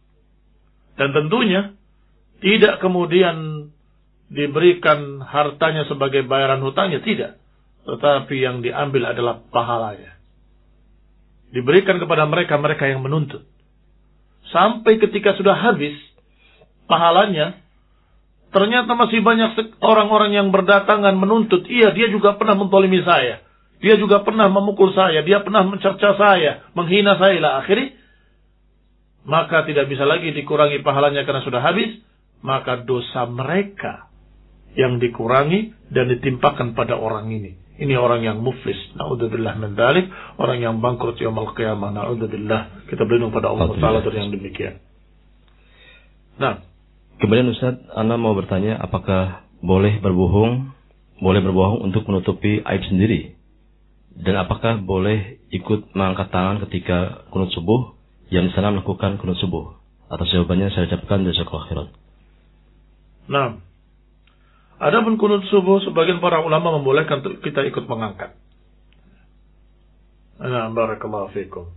Dan 0.99 1.17
tentunya 1.17 1.73
tidak 2.45 2.83
kemudian 2.83 3.71
diberikan 4.29 5.23
hartanya 5.25 5.89
sebagai 5.89 6.27
bayaran 6.27 6.61
hutangnya, 6.61 7.01
tidak 7.01 7.42
tetapi 7.83 8.35
yang 8.39 8.63
diambil 8.63 9.11
adalah 9.11 9.43
pahalanya. 9.51 10.15
Diberikan 11.53 11.99
kepada 12.01 12.25
mereka-mereka 12.25 12.89
yang 12.89 13.03
menuntut. 13.05 13.45
Sampai 14.55 14.97
ketika 15.03 15.35
sudah 15.37 15.53
habis 15.59 15.95
pahalanya, 16.87 17.59
ternyata 18.55 18.95
masih 18.95 19.21
banyak 19.21 19.59
orang-orang 19.83 20.33
yang 20.33 20.49
berdatangan 20.55 21.13
menuntut. 21.19 21.67
Iya, 21.67 21.93
dia 21.93 22.09
juga 22.09 22.39
pernah 22.39 22.57
mentolimi 22.57 23.03
saya. 23.05 23.45
Dia 23.83 23.99
juga 23.99 24.23
pernah 24.23 24.47
memukul 24.47 24.95
saya. 24.95 25.27
Dia 25.27 25.43
pernah 25.43 25.67
mencerca 25.67 26.15
saya. 26.15 26.71
Menghina 26.79 27.19
saya 27.19 27.37
lah. 27.43 27.53
Akhirnya, 27.67 27.99
maka 29.27 29.67
tidak 29.67 29.91
bisa 29.91 30.07
lagi 30.07 30.31
dikurangi 30.31 30.81
pahalanya 30.87 31.27
karena 31.27 31.43
sudah 31.43 31.59
habis. 31.59 31.99
Maka 32.43 32.83
dosa 32.83 33.27
mereka 33.27 34.11
yang 34.75 34.99
dikurangi 34.99 35.75
dan 35.91 36.11
ditimpakan 36.11 36.75
pada 36.75 36.99
orang 36.99 37.31
ini. 37.31 37.62
Ini 37.83 37.99
orang 37.99 38.23
yang 38.23 38.39
muflis. 38.39 38.79
Na'udzubillah 38.95 39.59
min 39.59 39.75
dalik. 39.75 40.07
Orang 40.39 40.63
yang 40.63 40.79
bangkrut 40.79 41.19
yaumul 41.19 41.51
qiyamah. 41.59 41.91
Na'udzubillah. 41.91 42.87
Kita 42.87 43.03
berlindung 43.03 43.35
pada 43.35 43.51
Allah 43.51 43.75
Ta'ala 43.75 43.99
dari 44.07 44.23
yang 44.23 44.31
demikian. 44.31 44.79
Nah. 46.39 46.63
Kemudian 47.19 47.55
Ustaz, 47.55 47.79
Anda 47.95 48.19
mau 48.19 48.35
bertanya 48.35 48.83
apakah 48.83 49.47
boleh 49.63 50.03
berbohong, 50.03 50.75
boleh 51.23 51.39
berbohong 51.39 51.87
untuk 51.87 52.03
menutupi 52.11 52.59
aib 52.67 52.83
sendiri? 52.91 53.39
Dan 54.11 54.35
apakah 54.43 54.83
boleh 54.83 55.39
ikut 55.55 55.95
mengangkat 55.95 56.35
tangan 56.35 56.59
ketika 56.67 57.25
kunut 57.31 57.55
subuh 57.55 57.95
yang 58.29 58.51
di 58.51 58.53
sana 58.59 58.75
melakukan 58.75 59.23
kunut 59.23 59.39
subuh? 59.39 59.79
Atas 60.11 60.35
jawabannya 60.35 60.75
saya 60.75 60.91
ucapkan 60.91 61.23
jazakallahu 61.23 61.67
khairan. 61.71 61.89
Nah, 63.31 63.63
Adapun 64.83 65.15
kunut 65.15 65.47
subuh 65.47 65.79
sebagian 65.87 66.19
para 66.19 66.43
ulama 66.43 66.75
membolehkan 66.75 67.23
kita 67.39 67.63
ikut 67.71 67.87
mengangkat. 67.87 68.35
Nah, 70.43 70.75
barakallahu 70.75 71.31
fikum. 71.31 71.71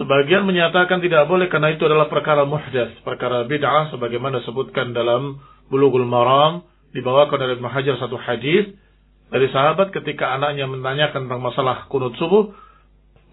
Sebagian 0.00 0.48
menyatakan 0.48 1.04
tidak 1.04 1.28
boleh 1.28 1.52
karena 1.52 1.76
itu 1.76 1.84
adalah 1.84 2.08
perkara 2.08 2.48
muhdas, 2.48 2.96
perkara 3.04 3.44
bid'ah 3.44 3.92
sebagaimana 3.92 4.40
disebutkan 4.40 4.96
dalam 4.96 5.36
Bulughul 5.68 6.08
Maram 6.08 6.64
dibawakan 6.96 7.36
dari 7.36 7.52
Ibnu 7.60 7.68
satu 8.00 8.16
hadis 8.16 8.72
dari 9.28 9.46
sahabat 9.52 9.92
ketika 9.92 10.32
anaknya 10.34 10.64
menanyakan 10.66 11.28
tentang 11.28 11.44
masalah 11.44 11.86
kunut 11.92 12.16
subuh, 12.18 12.50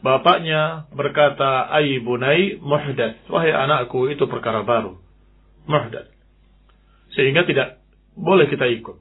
bapaknya 0.06 0.86
berkata, 0.94 1.72
"Ai 1.74 1.98
bunai 2.04 2.60
muhdas." 2.62 3.18
Wahai 3.32 3.50
anakku, 3.50 4.06
itu 4.12 4.28
perkara 4.30 4.62
baru. 4.62 5.00
Muhdas. 5.66 6.12
Sehingga 7.18 7.48
tidak 7.50 7.82
boleh 8.18 8.50
kita 8.50 8.66
ikut. 8.66 8.98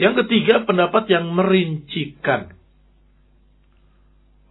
Yang 0.00 0.24
ketiga, 0.24 0.64
pendapat 0.64 1.04
yang 1.12 1.28
merincikan. 1.28 2.56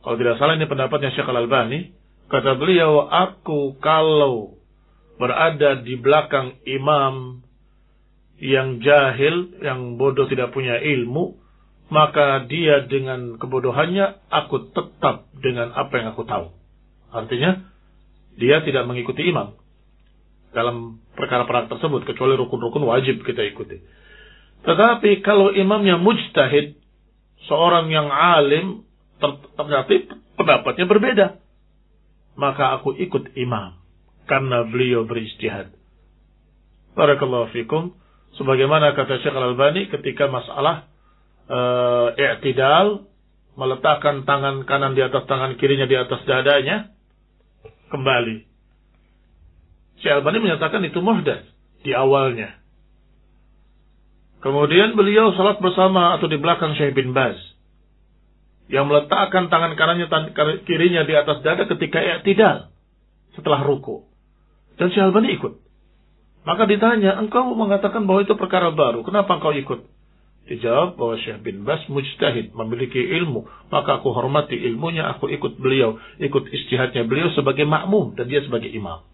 Kalau 0.01 0.15
tidak 0.17 0.38
salah 0.38 0.57
ini 0.57 0.69
pendapatnya 0.69 1.10
Syekh 1.13 1.29
Al-Albani. 1.29 1.98
Kata 2.29 2.55
beliau, 2.55 3.10
aku 3.10 3.75
kalau 3.81 4.55
berada 5.19 5.81
di 5.81 5.98
belakang 6.00 6.62
imam 6.63 7.43
yang 8.41 8.79
jahil, 8.81 9.60
yang 9.62 10.00
bodoh 10.00 10.25
tidak 10.29 10.53
punya 10.55 10.79
ilmu, 10.79 11.38
maka 11.91 12.48
dia 12.48 12.88
dengan 12.88 13.36
kebodohannya, 13.36 14.31
aku 14.31 14.71
tetap 14.71 15.27
dengan 15.38 15.75
apa 15.75 15.93
yang 16.00 16.07
aku 16.15 16.24
tahu. 16.24 16.48
Artinya, 17.12 17.67
dia 18.39 18.63
tidak 18.63 18.88
mengikuti 18.88 19.27
imam 19.27 19.61
dalam 20.51 21.00
perkara-perkara 21.15 21.72
tersebut 21.72 22.03
kecuali 22.03 22.36
rukun-rukun 22.36 22.84
wajib 22.84 23.24
kita 23.24 23.43
ikuti. 23.48 23.79
Tetapi 24.62 25.24
kalau 25.25 25.50
imamnya 25.55 25.98
mujtahid, 25.98 26.77
seorang 27.50 27.89
yang 27.89 28.12
alim, 28.12 28.86
ternyata 29.58 29.89
pendapatnya 30.38 30.86
berbeda. 30.86 31.27
Maka 32.38 32.79
aku 32.79 32.96
ikut 32.96 33.36
imam 33.36 33.75
karena 34.29 34.63
beliau 34.67 35.03
beristihad. 35.03 35.74
Barakallahu 36.96 37.51
fikum. 37.51 37.96
Sebagaimana 38.39 38.96
kata 38.96 39.20
Syekh 39.20 39.36
Al-Albani 39.36 39.91
ketika 39.91 40.31
masalah 40.31 40.88
uh, 41.51 42.15
i'tidal 42.15 43.03
meletakkan 43.60 44.24
tangan 44.24 44.63
kanan 44.63 44.96
di 44.96 45.03
atas 45.03 45.27
tangan 45.27 45.60
kirinya 45.60 45.84
di 45.84 46.00
atas 46.00 46.24
dadanya 46.24 46.96
kembali 47.91 48.50
Syekh 50.01 50.22
Albani 50.22 50.41
menyatakan 50.41 50.81
itu 50.81 50.98
muhdas 51.00 51.46
di 51.86 51.93
awalnya. 51.93 52.58
Kemudian 54.41 54.98
beliau 54.98 55.38
salat 55.38 55.62
bersama 55.62 56.17
atau 56.17 56.25
di 56.25 56.41
belakang 56.41 56.74
Syekh 56.74 56.98
bin 56.98 57.13
Baz. 57.13 57.38
Yang 58.65 58.86
meletakkan 58.89 59.53
tangan 59.53 59.77
kanannya 59.77 60.08
kirinya 60.65 61.05
di 61.05 61.13
atas 61.13 61.46
dada 61.46 61.70
ketika 61.70 62.01
i'tidal. 62.01 62.74
Setelah 63.38 63.62
ruku. 63.62 64.10
Dan 64.81 64.89
Syekh 64.89 65.13
Albani 65.13 65.38
ikut. 65.38 65.62
Maka 66.41 66.65
ditanya, 66.65 67.22
engkau 67.22 67.53
mengatakan 67.53 68.10
bahwa 68.10 68.25
itu 68.25 68.34
perkara 68.34 68.74
baru. 68.74 69.05
Kenapa 69.05 69.38
engkau 69.38 69.53
ikut? 69.53 69.86
Dijawab 70.50 70.98
bahwa 70.98 71.22
Syekh 71.22 71.46
bin 71.46 71.62
Bas 71.62 71.86
mujtahid, 71.86 72.58
memiliki 72.58 72.98
ilmu. 72.98 73.46
Maka 73.70 74.01
aku 74.01 74.10
hormati 74.10 74.58
ilmunya, 74.58 75.05
aku 75.13 75.29
ikut 75.29 75.62
beliau. 75.62 76.01
Ikut 76.17 76.50
istihadnya 76.50 77.05
beliau 77.05 77.29
sebagai 77.38 77.70
makmum 77.70 78.17
dan 78.17 78.25
dia 78.25 78.41
sebagai 78.41 78.74
imam. 78.74 79.05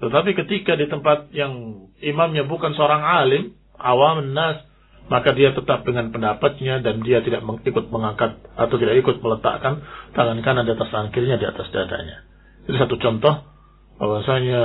Tetapi 0.00 0.32
ketika 0.32 0.80
di 0.80 0.88
tempat 0.88 1.28
yang 1.36 1.84
imamnya 2.00 2.48
bukan 2.48 2.72
seorang 2.72 3.04
alim, 3.04 3.52
awam 3.76 4.32
nas, 4.32 4.64
maka 5.12 5.36
dia 5.36 5.52
tetap 5.52 5.84
dengan 5.84 6.08
pendapatnya 6.08 6.80
dan 6.80 7.04
dia 7.04 7.20
tidak 7.20 7.44
ikut 7.44 7.92
mengangkat 7.92 8.40
atau 8.56 8.76
tidak 8.80 8.96
ikut 9.04 9.20
meletakkan 9.20 9.84
tangan 10.16 10.38
kanan 10.40 10.64
di 10.64 10.72
atas 10.72 10.88
tangan 10.88 11.10
kirinya 11.12 11.36
di 11.36 11.46
atas 11.50 11.68
dadanya. 11.68 12.24
Itu 12.64 12.78
satu 12.80 12.96
contoh 12.96 13.34
bahwasanya 14.00 14.62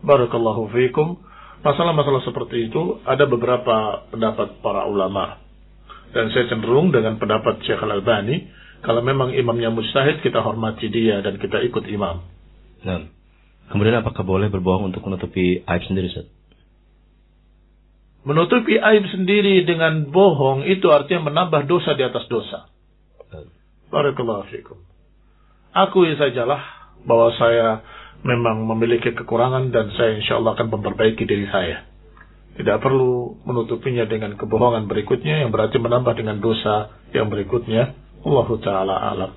barakallahu 0.00 0.72
fiikum 0.72 1.20
masalah-masalah 1.60 2.24
seperti 2.24 2.72
itu 2.72 3.04
ada 3.04 3.28
beberapa 3.28 4.08
pendapat 4.08 4.64
para 4.64 4.88
ulama. 4.88 5.42
Dan 6.10 6.32
saya 6.32 6.48
cenderung 6.48 6.88
dengan 6.90 7.20
pendapat 7.20 7.60
Syekh 7.66 7.84
Al-Albani 7.84 8.48
kalau 8.80 9.04
memang 9.04 9.36
imamnya 9.36 9.68
mustahid 9.68 10.24
kita 10.24 10.40
hormati 10.40 10.88
dia 10.88 11.20
dan 11.20 11.36
kita 11.36 11.60
ikut 11.68 11.84
imam. 11.84 12.24
Nah. 12.86 13.19
Kemudian 13.70 14.02
apakah 14.02 14.26
boleh 14.26 14.50
berbohong 14.50 14.90
untuk 14.90 15.06
menutupi 15.06 15.62
aib 15.62 15.82
sendiri, 15.86 16.10
Ustaz? 16.10 16.26
Menutupi 18.26 18.76
aib 18.76 19.06
sendiri 19.08 19.62
dengan 19.64 20.10
bohong 20.10 20.66
itu 20.66 20.90
artinya 20.90 21.30
menambah 21.30 21.70
dosa 21.70 21.94
di 21.94 22.04
atas 22.04 22.26
dosa. 22.26 22.68
Barakallahu 23.88 24.50
fikum. 24.50 24.78
Akui 25.70 26.18
sajalah 26.18 26.92
bahwa 27.06 27.30
saya 27.38 27.80
memang 28.26 28.66
memiliki 28.66 29.14
kekurangan 29.16 29.72
dan 29.72 29.88
saya 29.96 30.18
insya 30.20 30.36
Allah 30.36 30.58
akan 30.58 30.68
memperbaiki 30.68 31.24
diri 31.24 31.46
saya. 31.48 31.86
Tidak 32.58 32.76
perlu 32.82 33.40
menutupinya 33.46 34.04
dengan 34.04 34.36
kebohongan 34.36 34.84
berikutnya 34.90 35.46
yang 35.46 35.54
berarti 35.54 35.80
menambah 35.80 36.12
dengan 36.18 36.42
dosa 36.42 36.92
yang 37.14 37.30
berikutnya. 37.32 37.94
Allah 38.20 38.48
Ta'ala 38.60 38.94
alam. 39.16 39.32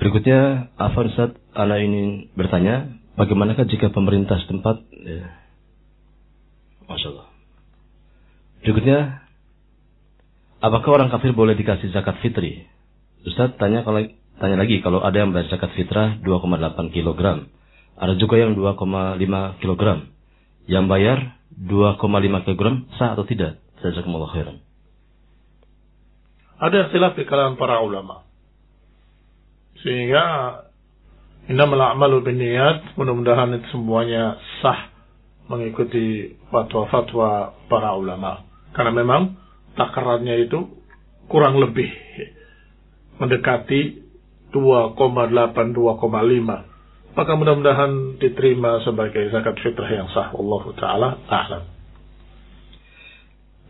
Berikutnya, 0.00 0.72
Afan 0.80 1.12
Ustaz, 1.12 1.36
Ana 1.58 1.82
ini 1.82 2.30
bertanya, 2.38 2.86
bagaimanakah 3.18 3.66
jika 3.66 3.90
pemerintah 3.90 4.38
setempat 4.46 4.78
ya, 4.94 5.26
Masya 6.86 7.08
Allah. 7.10 7.28
Berikutnya, 8.62 9.26
apakah 10.62 11.02
orang 11.02 11.10
kafir 11.10 11.34
boleh 11.34 11.58
dikasih 11.58 11.90
zakat 11.90 12.22
fitri? 12.22 12.62
Ustaz 13.26 13.58
tanya 13.58 13.82
kalau 13.82 14.06
tanya 14.38 14.56
lagi 14.62 14.78
kalau 14.78 15.02
ada 15.02 15.18
yang 15.18 15.34
bayar 15.34 15.50
zakat 15.50 15.74
fitrah 15.74 16.22
2,8 16.22 16.94
kg. 16.94 17.50
Ada 17.98 18.14
juga 18.14 18.38
yang 18.38 18.54
2,5 18.54 19.58
kg. 19.58 19.82
Yang 20.70 20.84
bayar 20.86 21.18
2,5 21.58 22.46
kg 22.46 22.62
sah 22.94 23.18
atau 23.18 23.26
tidak? 23.26 23.58
Jazakumullah 23.82 24.30
khairan. 24.30 24.62
Ada 26.62 26.90
istilah 26.90 27.18
di 27.18 27.26
kalangan 27.26 27.58
para 27.58 27.82
ulama. 27.82 28.22
Sehingga 29.82 30.26
innamal 31.48 31.80
a'malu 31.80 32.22
binniyat, 32.22 32.94
mudah-mudahan 32.94 33.56
itu 33.56 33.66
semuanya 33.72 34.36
sah 34.60 34.92
mengikuti 35.48 36.36
fatwa-fatwa 36.52 37.56
para 37.72 37.96
ulama. 37.96 38.44
Karena 38.76 38.92
memang 38.92 39.34
takarannya 39.74 40.44
itu 40.44 40.68
kurang 41.26 41.56
lebih 41.56 41.88
mendekati 43.18 44.06
2,8 44.52 44.94
2,5 45.74 46.68
maka 47.18 47.34
mudah-mudahan 47.34 48.22
diterima 48.22 48.78
sebagai 48.86 49.26
zakat 49.34 49.58
fitrah 49.58 49.90
yang 49.90 50.06
sah 50.14 50.30
Allah 50.30 50.62
taala 50.78 51.08
a'lam. 51.26 51.62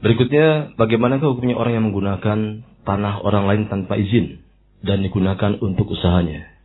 Berikutnya, 0.05 0.77
bagaimana 0.77 1.17
hukumnya 1.17 1.57
orang 1.57 1.73
yang 1.81 1.85
menggunakan 1.89 2.39
tanah 2.85 3.25
orang 3.25 3.49
lain 3.49 3.63
tanpa 3.73 3.97
izin 3.97 4.45
dan 4.85 5.01
digunakan 5.01 5.57
untuk 5.65 5.97
usahanya? 5.97 6.58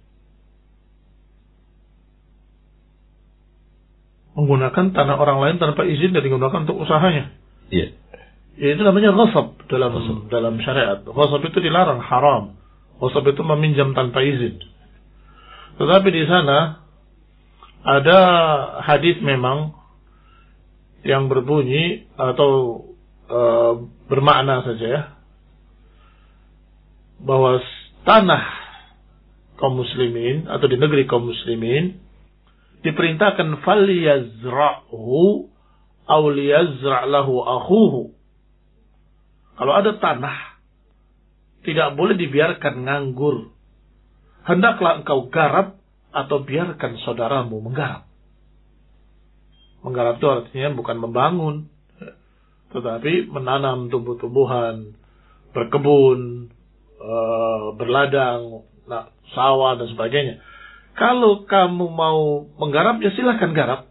Menggunakan 4.33 4.93
tanah 4.93 5.15
orang 5.17 5.37
lain 5.41 5.55
tanpa 5.61 5.85
izin 5.85 6.13
dan 6.13 6.25
digunakan 6.25 6.65
untuk 6.65 6.81
usahanya. 6.81 7.33
Iya. 7.69 7.93
Ya, 8.53 8.67
itu 8.77 8.81
namanya 8.85 9.13
ghasab 9.17 9.65
dalam 9.65 9.97
ghasab. 9.97 10.17
dalam 10.29 10.53
syariat. 10.61 11.01
Ghasab 11.01 11.41
itu 11.41 11.57
dilarang, 11.57 12.01
haram. 12.01 12.57
Ghasab 13.01 13.25
itu 13.29 13.41
meminjam 13.41 13.97
tanpa 13.97 14.21
izin. 14.21 14.61
Tetapi 15.77 16.07
di 16.13 16.23
sana 16.29 16.85
ada 17.81 18.19
hadis 18.85 19.17
memang 19.25 19.73
yang 21.03 21.27
berbunyi 21.27 22.07
atau 22.15 22.85
e, 23.27 23.39
bermakna 24.07 24.63
saja 24.63 24.85
ya 24.87 25.01
bahwa 27.19 27.59
tanah 28.07 28.43
kaum 29.59 29.79
muslimin 29.79 30.47
atau 30.47 30.67
di 30.67 30.79
negeri 30.79 31.03
kaum 31.07 31.27
muslimin 31.27 32.02
diperintahkan 32.83 33.63
falyazra'hu 33.63 35.49
aw 36.03 36.23
liyazra' 36.27 37.07
lahu 37.07 37.39
akhuhu. 37.41 38.01
Kalau 39.55 39.73
ada 39.73 39.95
tanah 39.97 40.59
tidak 41.63 41.95
boleh 41.95 42.19
dibiarkan 42.19 42.83
nganggur. 42.83 43.55
Hendaklah 44.43 44.99
engkau 44.99 45.31
garap 45.31 45.79
atau 46.11 46.43
biarkan 46.43 46.99
saudaramu 47.07 47.63
menggarap. 47.63 48.03
Menggarap 49.83 50.19
itu 50.19 50.27
artinya 50.27 50.69
bukan 50.75 50.97
membangun, 50.99 51.55
tetapi 52.75 53.31
menanam 53.31 53.87
tumbuh-tumbuhan, 53.87 54.95
berkebun, 55.55 56.51
eh, 56.99 57.65
berladang, 57.79 58.67
sawah 59.31 59.79
dan 59.79 59.87
sebagainya. 59.91 60.43
Kalau 60.93 61.49
kamu 61.49 61.89
mau 61.89 62.45
menggarap, 62.61 63.01
ya 63.01 63.09
silahkan 63.17 63.49
garap. 63.57 63.89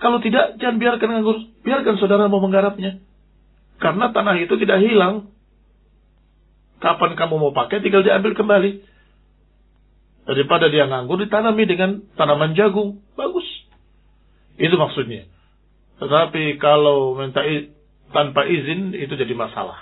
Kalau 0.00 0.16
tidak, 0.24 0.56
jangan 0.56 0.80
biarkan 0.80 1.08
nganggur. 1.12 1.38
Biarkan 1.60 2.00
saudara 2.00 2.24
mau 2.32 2.40
menggarapnya. 2.40 3.04
Karena 3.76 4.08
tanah 4.12 4.40
itu 4.40 4.56
tidak 4.56 4.80
hilang. 4.80 5.28
Kapan 6.80 7.12
kamu 7.12 7.34
mau 7.36 7.52
pakai, 7.52 7.84
tinggal 7.84 8.00
diambil 8.00 8.32
kembali. 8.32 8.80
Daripada 10.24 10.72
dia 10.72 10.88
nganggur, 10.88 11.20
ditanami 11.20 11.64
dengan 11.68 12.00
tanaman 12.16 12.56
jagung. 12.56 13.04
Bagus. 13.12 13.44
Itu 14.56 14.80
maksudnya. 14.80 15.28
Tetapi 16.00 16.56
kalau 16.56 17.20
minta 17.20 17.44
tanpa 18.16 18.48
izin, 18.48 18.96
itu 18.96 19.12
jadi 19.12 19.36
masalah. 19.36 19.76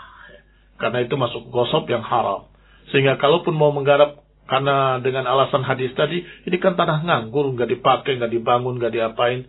Karena 0.82 1.06
itu 1.06 1.14
masuk 1.14 1.50
gosop 1.54 1.86
yang 1.86 2.02
haram. 2.02 2.50
Sehingga 2.90 3.18
kalaupun 3.18 3.54
mau 3.54 3.70
menggarap 3.70 4.26
karena 4.48 4.96
dengan 5.04 5.28
alasan 5.28 5.60
hadis 5.60 5.92
tadi, 5.92 6.24
ini 6.24 6.56
kan 6.56 6.72
tanah 6.72 7.04
nganggur, 7.04 7.52
nggak 7.52 7.68
dipakai, 7.68 8.16
nggak 8.16 8.32
dibangun, 8.32 8.80
nggak 8.80 8.96
diapain. 8.96 9.44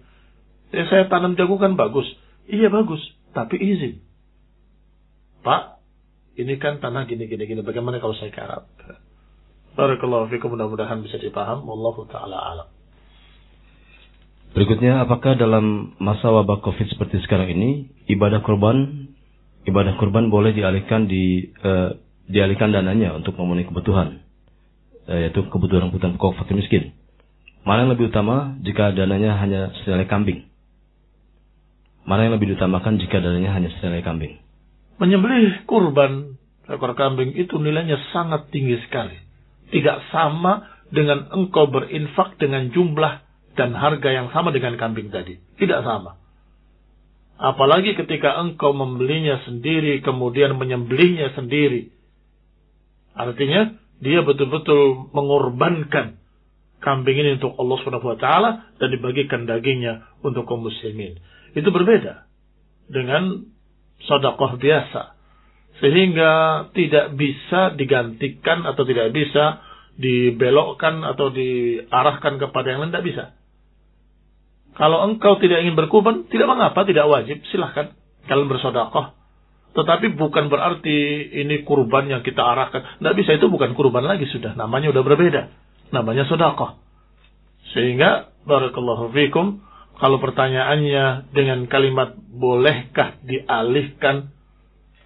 Ya 0.75 0.83
saya 0.91 1.07
tanam 1.07 1.39
jagung 1.39 1.55
kan 1.55 1.79
bagus. 1.79 2.03
Iya 2.51 2.67
bagus, 2.67 2.99
tapi 3.31 3.55
izin. 3.55 4.03
Pak, 5.39 5.79
ini 6.35 6.59
kan 6.59 6.83
tanah 6.83 7.07
gini, 7.07 7.31
gini, 7.31 7.47
gini. 7.47 7.63
Bagaimana 7.63 8.03
kalau 8.03 8.11
saya 8.19 8.27
garap? 8.35 8.67
Barakallahu 9.79 10.27
fikum, 10.35 10.51
mudah-mudahan 10.51 10.99
bisa 10.99 11.15
dipaham. 11.15 11.63
Wallahu 11.63 12.03
ta'ala 12.11 12.35
alam. 12.35 12.67
Berikutnya, 14.51 15.07
apakah 15.07 15.39
dalam 15.39 15.95
masa 16.03 16.27
wabah 16.27 16.59
COVID 16.59 16.91
seperti 16.91 17.23
sekarang 17.23 17.55
ini, 17.55 17.87
ibadah 18.11 18.43
kurban, 18.43 19.07
ibadah 19.63 19.95
kurban 19.95 20.27
boleh 20.27 20.51
dialihkan 20.51 21.07
di, 21.07 21.55
uh, 21.63 21.95
dialihkan 22.27 22.75
dananya 22.75 23.15
untuk 23.15 23.39
memenuhi 23.39 23.71
kebutuhan? 23.71 24.28
Eh, 25.09 25.25
yaitu 25.25 25.41
kebutuhan 25.49 25.89
kebutuhan 25.89 26.21
pokok 26.21 26.37
fakir 26.37 26.53
miskin. 26.53 26.93
Mana 27.65 27.89
yang 27.89 27.97
lebih 27.97 28.13
utama 28.13 28.53
jika 28.61 28.93
dananya 28.93 29.41
hanya 29.41 29.73
senilai 29.81 30.05
kambing? 30.05 30.45
Mana 32.05 32.29
yang 32.29 32.37
lebih 32.37 32.53
diutamakan 32.53 33.01
jika 33.01 33.17
dananya 33.17 33.57
hanya 33.57 33.73
senilai 33.81 34.05
kambing? 34.05 34.37
Menyembelih 35.01 35.65
kurban 35.65 36.37
ekor 36.69 36.93
kambing 36.93 37.33
itu 37.33 37.57
nilainya 37.57 37.97
sangat 38.13 38.53
tinggi 38.53 38.77
sekali. 38.85 39.17
Tidak 39.73 40.13
sama 40.13 40.69
dengan 40.93 41.25
engkau 41.33 41.65
berinfak 41.73 42.37
dengan 42.37 42.69
jumlah 42.69 43.25
dan 43.57 43.73
harga 43.73 44.09
yang 44.13 44.29
sama 44.29 44.53
dengan 44.53 44.77
kambing 44.77 45.09
tadi. 45.09 45.41
Tidak 45.57 45.81
sama. 45.81 46.21
Apalagi 47.41 47.97
ketika 47.97 48.37
engkau 48.37 48.77
membelinya 48.77 49.41
sendiri, 49.49 50.05
kemudian 50.05 50.53
menyembelihnya 50.53 51.33
sendiri. 51.33 51.89
Artinya, 53.15 53.73
dia 53.99 54.23
betul-betul 54.23 55.11
mengorbankan 55.11 56.19
kambing 56.79 57.19
ini 57.19 57.29
untuk 57.35 57.59
Allah 57.59 57.77
Subhanahu 57.83 58.15
wa 58.15 58.19
taala 58.19 58.49
dan 58.79 58.87
dibagikan 58.95 59.43
dagingnya 59.43 60.07
untuk 60.23 60.47
kaum 60.47 60.63
muslimin. 60.63 61.19
Itu 61.51 61.67
berbeda 61.69 62.23
dengan 62.87 63.43
sedekah 64.03 64.55
biasa. 64.55 65.01
Sehingga 65.79 66.31
tidak 66.75 67.15
bisa 67.15 67.75
digantikan 67.75 68.67
atau 68.67 68.83
tidak 68.83 69.15
bisa 69.15 69.63
dibelokkan 69.95 71.03
atau 71.07 71.31
diarahkan 71.31 72.39
kepada 72.39 72.67
yang 72.67 72.79
lain 72.83 72.91
tidak 72.91 73.07
bisa. 73.07 73.23
Kalau 74.75 75.03
engkau 75.07 75.35
tidak 75.43 75.59
ingin 75.59 75.75
berkurban, 75.75 76.27
tidak 76.31 76.47
mengapa, 76.47 76.87
tidak 76.87 77.07
wajib, 77.07 77.43
silahkan 77.51 77.91
kalian 78.27 78.47
bersodakoh 78.47 79.18
tetapi 79.73 80.17
bukan 80.17 80.49
berarti 80.49 81.29
ini 81.45 81.61
kurban 81.61 82.09
yang 82.09 82.21
kita 82.25 82.41
arahkan. 82.41 82.99
Tidak 82.99 83.15
bisa, 83.15 83.37
itu 83.37 83.47
bukan 83.47 83.77
kurban 83.77 84.05
lagi 84.05 84.25
sudah. 84.29 84.57
Namanya 84.57 84.89
sudah 84.89 85.03
berbeda. 85.05 85.41
Namanya 85.93 86.25
sodakoh. 86.25 86.81
Sehingga, 87.77 88.33
barakallahu 88.49 89.13
fikum, 89.13 89.61
kalau 90.01 90.17
pertanyaannya 90.17 91.29
dengan 91.35 91.69
kalimat 91.69 92.17
bolehkah 92.17 93.19
dialihkan 93.21 94.33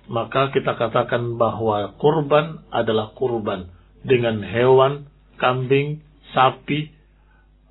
maka 0.08 0.52
kita 0.52 0.76
katakan 0.76 1.40
bahwa 1.40 1.96
kurban 1.96 2.64
adalah 2.74 3.16
kurban 3.16 3.72
dengan 4.04 4.44
hewan, 4.44 5.08
kambing, 5.40 6.04
sapi, 6.36 6.92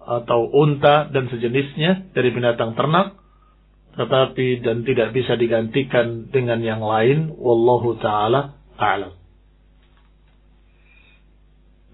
atau 0.03 0.51
unta 0.51 1.07
dan 1.13 1.29
sejenisnya 1.31 2.11
dari 2.17 2.33
binatang 2.33 2.75
ternak, 2.75 3.21
tetapi 3.93 4.65
dan 4.65 4.85
tidak 4.89 5.13
bisa 5.13 5.37
digantikan 5.37 6.33
dengan 6.33 6.65
yang 6.65 6.81
lain. 6.81 7.33
Wallahu 7.37 8.01
taala 8.01 8.57
a'lam. 8.81 9.13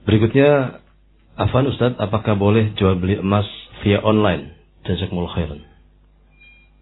Berikutnya, 0.09 0.81
Afan 1.37 1.69
Ustaz, 1.69 1.93
apakah 2.01 2.33
boleh 2.39 2.73
jual 2.81 2.97
beli 2.97 3.21
emas 3.21 3.45
via 3.85 4.01
online? 4.01 4.57
Jazakumullah 4.89 5.37
khairan. 5.37 5.61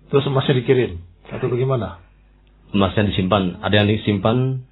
Terus 0.07 0.31
emasnya 0.31 0.63
dikirim 0.63 1.03
atau 1.27 1.51
bagaimana? 1.51 1.99
Emasnya 2.71 3.11
disimpan, 3.11 3.59
ada 3.67 3.75
yang 3.75 3.91
disimpan 3.91 4.63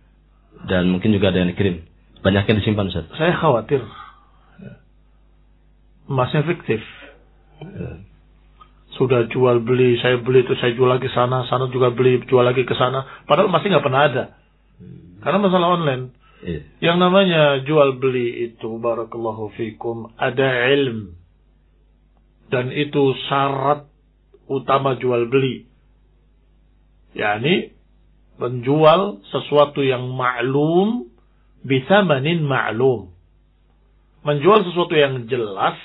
dan 0.71 0.87
mungkin 0.87 1.11
juga 1.11 1.35
ada 1.35 1.43
yang 1.43 1.51
dikirim. 1.51 1.83
Banyak 2.23 2.47
yang 2.47 2.59
disimpan 2.63 2.89
Ustaz. 2.95 3.11
Saya 3.19 3.35
khawatir 3.35 3.83
emasnya 6.07 6.45
fiktif. 6.47 6.81
Sudah 8.95 9.27
jual 9.27 9.59
beli, 9.67 9.99
saya 9.99 10.23
beli 10.23 10.47
itu 10.47 10.55
saya 10.63 10.71
jual 10.75 10.87
lagi 10.87 11.11
sana, 11.11 11.43
sana 11.51 11.67
juga 11.71 11.91
beli, 11.91 12.23
jual 12.31 12.47
lagi 12.47 12.63
ke 12.63 12.75
sana. 12.79 13.27
Padahal 13.27 13.51
emasnya 13.51 13.79
nggak 13.79 13.87
pernah 13.87 14.03
ada. 14.07 14.25
Karena 15.19 15.39
masalah 15.43 15.69
online. 15.75 16.05
Iya. 16.45 16.61
Yang 16.93 16.97
namanya 17.01 17.43
jual 17.65 17.99
beli 17.99 18.53
itu, 18.53 18.69
barakallahu 18.79 19.51
fikum, 19.57 20.13
ada 20.15 20.69
ilm. 20.71 21.17
Dan 22.53 22.71
itu 22.71 23.17
syarat 23.27 23.89
utama 24.47 24.95
jual 25.01 25.27
beli. 25.27 25.67
yakni 27.15 27.71
menjual 28.37 29.23
sesuatu 29.31 29.79
yang 29.81 30.11
maklum 30.11 31.11
bisa 31.63 32.03
manin 32.03 32.43
maklum. 32.45 33.15
Menjual 34.27 34.67
sesuatu 34.67 34.93
yang 34.99 35.31
jelas 35.31 35.79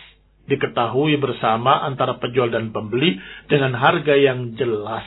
diketahui 0.50 1.16
bersama 1.22 1.86
antara 1.86 2.18
penjual 2.18 2.50
dan 2.50 2.74
pembeli 2.74 3.22
dengan 3.46 3.78
harga 3.78 4.18
yang 4.18 4.58
jelas. 4.58 5.06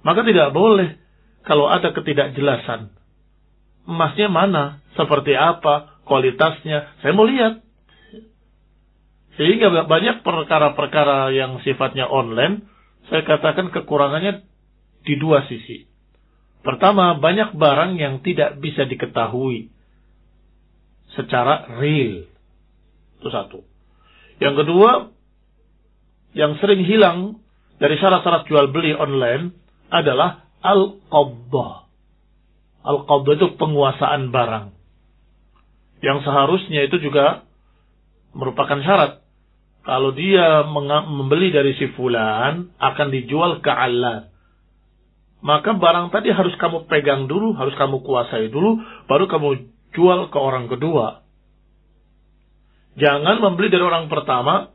Maka 0.00 0.24
tidak 0.24 0.56
boleh 0.56 0.96
kalau 1.44 1.68
ada 1.68 1.92
ketidakjelasan. 1.92 2.92
Emasnya 3.84 4.28
mana? 4.32 4.80
Seperti 4.96 5.36
apa? 5.36 6.00
Kualitasnya? 6.08 7.00
Saya 7.04 7.12
mau 7.12 7.28
lihat. 7.28 7.60
Sehingga 9.38 9.72
banyak 9.88 10.20
perkara-perkara 10.20 11.32
yang 11.32 11.60
sifatnya 11.64 12.04
online, 12.10 12.66
saya 13.08 13.24
katakan 13.24 13.72
kekurangannya 13.72 14.44
di 15.06 15.14
dua 15.16 15.48
sisi. 15.48 15.88
Pertama, 16.60 17.16
banyak 17.16 17.56
barang 17.56 17.96
yang 17.96 18.20
tidak 18.20 18.60
bisa 18.60 18.84
diketahui 18.84 19.72
secara 21.16 21.72
real. 21.80 22.28
Itu 23.16 23.28
satu. 23.32 23.69
Yang 24.40 24.64
kedua, 24.64 24.90
yang 26.32 26.56
sering 26.58 26.82
hilang 26.88 27.44
dari 27.76 28.00
syarat-syarat 28.00 28.48
jual 28.48 28.72
beli 28.72 28.96
online 28.96 29.52
adalah 29.92 30.48
al-qabdah. 30.64 31.88
Al-qabdah 32.80 33.32
itu 33.36 33.48
penguasaan 33.60 34.32
barang. 34.32 34.72
Yang 36.00 36.18
seharusnya 36.24 36.88
itu 36.88 36.96
juga 37.04 37.44
merupakan 38.32 38.80
syarat. 38.80 39.20
Kalau 39.84 40.12
dia 40.12 40.64
membeli 41.08 41.52
dari 41.52 41.76
si 41.76 41.88
fulan, 41.96 42.72
akan 42.76 43.08
dijual 43.12 43.60
ke 43.64 43.72
Allah. 43.72 44.28
Maka 45.40 45.72
barang 45.72 46.12
tadi 46.12 46.28
harus 46.32 46.52
kamu 46.60 46.84
pegang 46.84 47.24
dulu, 47.24 47.56
harus 47.56 47.72
kamu 47.80 48.04
kuasai 48.04 48.52
dulu, 48.52 48.76
baru 49.08 49.24
kamu 49.24 49.48
jual 49.96 50.28
ke 50.28 50.36
orang 50.36 50.68
kedua. 50.68 51.24
Jangan 52.98 53.38
membeli 53.38 53.70
dari 53.70 53.84
orang 53.86 54.10
pertama, 54.10 54.74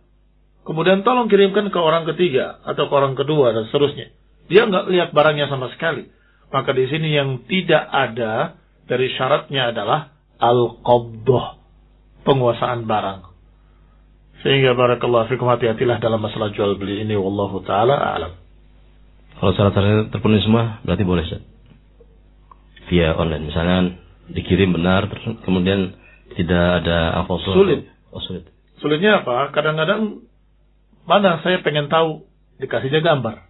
kemudian 0.64 1.04
tolong 1.04 1.28
kirimkan 1.28 1.68
ke 1.74 1.80
orang 1.80 2.08
ketiga 2.08 2.64
atau 2.64 2.88
ke 2.88 2.94
orang 2.96 3.18
kedua 3.18 3.52
dan 3.52 3.68
seterusnya. 3.68 4.16
Dia 4.48 4.70
nggak 4.70 4.88
lihat 4.94 5.10
barangnya 5.12 5.50
sama 5.52 5.74
sekali. 5.74 6.08
Maka 6.54 6.72
di 6.72 6.86
sini 6.88 7.12
yang 7.12 7.44
tidak 7.50 7.84
ada 7.90 8.56
dari 8.86 9.10
syaratnya 9.18 9.74
adalah 9.74 10.14
al-qabdah, 10.38 11.60
penguasaan 12.24 12.86
barang. 12.86 13.22
Sehingga 14.46 14.78
barakallahu 14.78 15.26
fikum 15.34 15.50
hati-hatilah 15.50 15.98
dalam 15.98 16.22
masalah 16.22 16.54
jual 16.54 16.78
beli 16.78 17.02
ini 17.02 17.18
wallahu 17.18 17.66
taala 17.66 17.98
alam. 17.98 18.38
Kalau 19.42 19.52
syarat-syaratnya 19.58 20.14
terpenuhi 20.14 20.46
semua 20.46 20.80
berarti 20.86 21.04
boleh 21.04 21.26
Ustaz. 21.26 21.42
Via 22.86 23.18
online 23.18 23.50
misalnya 23.50 23.98
dikirim 24.30 24.70
benar 24.70 25.10
terus 25.10 25.42
kemudian 25.42 25.98
tidak 26.38 26.86
ada 26.86 27.26
apa 27.26 27.34
Sulit. 27.42 27.90
Oh, 28.16 28.24
sulit. 28.24 28.48
Sulitnya 28.80 29.28
apa? 29.28 29.52
Kadang-kadang 29.52 30.24
mana 31.04 31.44
saya 31.44 31.60
pengen 31.60 31.92
tahu 31.92 32.24
dikasihnya 32.64 33.04
gambar. 33.04 33.44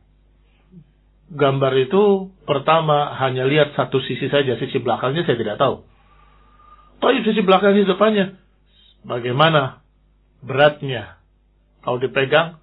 Gambar 1.30 1.74
itu 1.78 2.34
pertama 2.50 3.14
hanya 3.22 3.46
lihat 3.46 3.78
satu 3.78 4.02
sisi 4.02 4.26
saja, 4.30 4.58
sisi 4.58 4.82
belakangnya 4.82 5.26
saya 5.26 5.38
tidak 5.38 5.58
tahu. 5.62 5.86
Tapi 6.98 7.22
sisi 7.22 7.46
belakang 7.46 7.78
sisi 7.78 7.90
depannya, 7.90 8.38
bagaimana 9.06 9.86
beratnya? 10.42 11.22
Kalau 11.86 12.02
dipegang, 12.02 12.58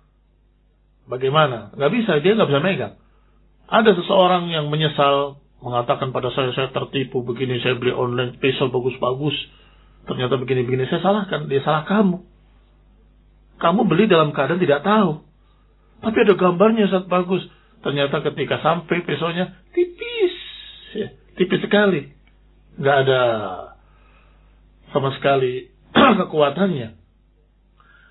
bagaimana? 1.06 1.70
Gak 1.78 1.92
bisa, 1.94 2.18
dia 2.18 2.34
gak 2.34 2.50
bisa 2.50 2.62
megang. 2.62 2.94
Ada 3.70 3.94
seseorang 3.94 4.50
yang 4.50 4.66
menyesal 4.66 5.38
mengatakan 5.62 6.10
pada 6.10 6.34
saya, 6.34 6.50
saya 6.50 6.74
tertipu 6.74 7.22
begini, 7.22 7.62
saya 7.62 7.78
beli 7.78 7.94
online, 7.94 8.34
pisau 8.42 8.66
bagus-bagus 8.74 9.34
Ternyata 10.02 10.34
begini-begini, 10.38 10.90
saya 10.90 11.00
salahkan, 11.00 11.46
dia 11.46 11.62
salah 11.62 11.86
kamu. 11.86 12.18
Kamu 13.62 13.86
beli 13.86 14.10
dalam 14.10 14.34
keadaan 14.34 14.58
tidak 14.58 14.82
tahu. 14.82 15.22
Tapi 16.02 16.16
ada 16.26 16.34
gambarnya 16.34 16.90
saat 16.90 17.06
bagus. 17.06 17.46
Ternyata 17.86 18.22
ketika 18.26 18.58
sampai 18.58 19.06
pisaunya 19.06 19.54
tipis. 19.70 20.34
Ya, 20.98 21.08
tipis 21.38 21.62
sekali. 21.62 22.10
Nggak 22.78 22.96
ada 23.06 23.22
sama 24.90 25.14
sekali 25.14 25.70
kekuatannya. 26.18 26.98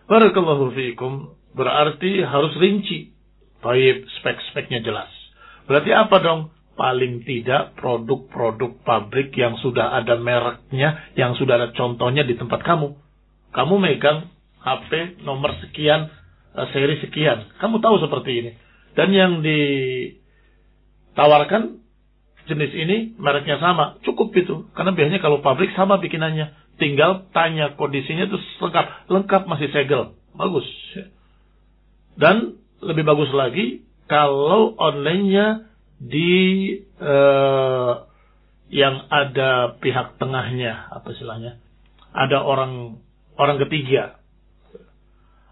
Barakallahu 0.08 0.72
fiikum. 0.72 1.36
Berarti 1.52 2.24
harus 2.24 2.56
rinci. 2.56 3.12
Baik, 3.60 4.08
spek-speknya 4.20 4.82
jelas. 4.82 5.12
Berarti 5.68 5.92
apa 5.92 6.18
dong? 6.24 6.56
Paling 6.82 7.22
tidak 7.30 7.78
produk-produk 7.78 8.82
pabrik 8.82 9.30
yang 9.38 9.54
sudah 9.62 10.02
ada 10.02 10.18
mereknya, 10.18 11.14
yang 11.14 11.38
sudah 11.38 11.62
ada 11.62 11.70
contohnya 11.78 12.26
di 12.26 12.34
tempat 12.34 12.66
kamu. 12.66 12.98
Kamu 13.54 13.78
megang 13.78 14.34
HP 14.66 15.22
nomor 15.22 15.54
sekian, 15.62 16.10
eh, 16.58 16.66
seri 16.74 16.98
sekian. 17.06 17.54
Kamu 17.62 17.78
tahu 17.86 18.02
seperti 18.02 18.32
ini. 18.34 18.58
Dan 18.98 19.14
yang 19.14 19.46
ditawarkan 21.14 21.78
jenis 22.50 22.74
ini 22.74 23.14
mereknya 23.22 23.62
sama. 23.62 24.02
Cukup 24.02 24.34
itu. 24.34 24.66
Karena 24.74 24.90
biasanya 24.98 25.22
kalau 25.22 25.46
pabrik 25.46 25.70
sama 25.78 26.02
bikinannya. 26.02 26.50
Tinggal 26.82 27.30
tanya 27.30 27.78
kondisinya 27.78 28.26
itu 28.26 28.42
lengkap. 28.58 29.06
Lengkap 29.06 29.46
masih 29.46 29.70
segel. 29.70 30.18
Bagus. 30.34 30.66
Dan 32.18 32.58
lebih 32.82 33.06
bagus 33.06 33.30
lagi 33.38 33.86
kalau 34.10 34.74
online-nya 34.82 35.71
di 36.02 36.34
uh, 36.98 38.10
yang 38.74 39.06
ada 39.14 39.78
pihak 39.78 40.18
tengahnya 40.18 40.90
apa 40.90 41.14
istilahnya 41.14 41.62
ada 42.12 42.42
orang 42.42 43.04
orang 43.38 43.58
ketiga. 43.68 44.18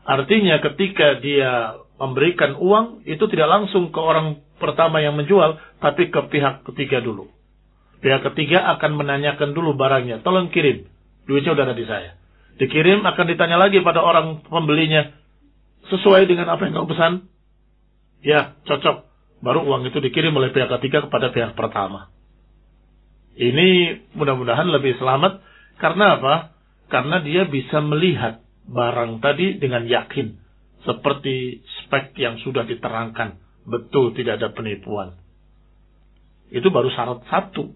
Artinya 0.09 0.57
ketika 0.65 1.21
dia 1.21 1.77
memberikan 2.01 2.57
uang 2.57 3.05
itu 3.05 3.21
tidak 3.29 3.45
langsung 3.45 3.93
ke 3.93 3.99
orang 4.01 4.41
pertama 4.57 5.03
yang 5.03 5.13
menjual 5.13 5.61
tapi 5.77 6.09
ke 6.09 6.19
pihak 6.33 6.65
ketiga 6.73 6.97
dulu. 7.03 7.29
Pihak 7.99 8.25
ketiga 8.33 8.73
akan 8.79 8.97
menanyakan 8.97 9.53
dulu 9.53 9.75
barangnya 9.77 10.23
tolong 10.25 10.49
kirim 10.49 10.87
duitnya 11.29 11.53
udah 11.53 11.65
ada 11.69 11.77
di 11.77 11.85
saya. 11.85 12.17
Dikirim 12.57 13.05
akan 13.05 13.25
ditanya 13.29 13.55
lagi 13.61 13.79
pada 13.85 14.01
orang 14.01 14.43
pembelinya 14.43 15.13
sesuai 15.93 16.27
dengan 16.27 16.51
apa 16.51 16.67
yang 16.67 16.73
kau 16.75 16.89
pesan? 16.89 17.29
Ya 18.19 18.57
cocok 18.67 19.08
baru 19.39 19.63
uang 19.63 19.87
itu 19.87 19.99
dikirim 20.03 20.35
oleh 20.35 20.51
pihak 20.51 20.67
ketiga 20.79 21.07
kepada 21.07 21.31
pihak 21.31 21.55
pertama. 21.55 22.11
Ini 23.39 23.95
mudah-mudahan 24.19 24.67
lebih 24.67 24.99
selamat 24.99 25.39
karena 25.79 26.19
apa? 26.19 26.35
Karena 26.91 27.23
dia 27.23 27.47
bisa 27.47 27.79
melihat 27.79 28.43
barang 28.67 29.23
tadi 29.23 29.55
dengan 29.55 29.87
yakin 29.87 30.35
seperti 30.83 31.63
spek 31.83 32.15
yang 32.19 32.35
sudah 32.43 32.67
diterangkan. 32.67 33.39
Betul 33.63 34.11
tidak 34.17 34.43
ada 34.43 34.51
penipuan. 34.51 35.15
Itu 36.51 36.67
baru 36.73 36.91
syarat 36.91 37.23
satu. 37.29 37.71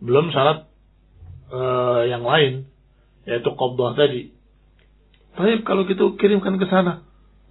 Belum 0.00 0.32
syarat 0.32 0.64
uh, 1.50 2.06
yang 2.06 2.22
lain 2.22 2.70
yaitu 3.26 3.50
qabdah 3.52 3.98
tadi. 3.98 4.30
Tapi 5.36 5.66
kalau 5.66 5.84
gitu 5.84 6.14
kirimkan 6.16 6.56
ke 6.56 6.64
sana. 6.70 7.04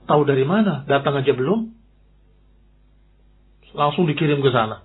Tahu 0.07 0.21
dari 0.23 0.47
mana? 0.47 0.87
Datang 0.87 1.19
aja 1.21 1.33
belum? 1.35 1.74
Langsung 3.75 4.07
dikirim 4.07 4.39
ke 4.39 4.49
sana. 4.49 4.81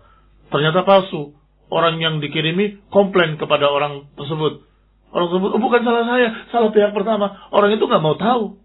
Ternyata 0.50 0.82
palsu. 0.82 1.38
Orang 1.70 2.02
yang 2.02 2.18
dikirimi 2.18 2.90
komplain 2.90 3.38
kepada 3.38 3.70
orang 3.70 4.10
tersebut. 4.18 4.66
Orang 5.14 5.26
tersebut, 5.30 5.50
oh, 5.54 5.62
bukan 5.62 5.86
salah 5.86 6.02
saya, 6.02 6.28
salah 6.50 6.74
pihak 6.74 6.90
pertama. 6.90 7.46
Orang 7.54 7.70
itu 7.70 7.86
nggak 7.86 8.02
mau 8.02 8.18
tahu. 8.18 8.58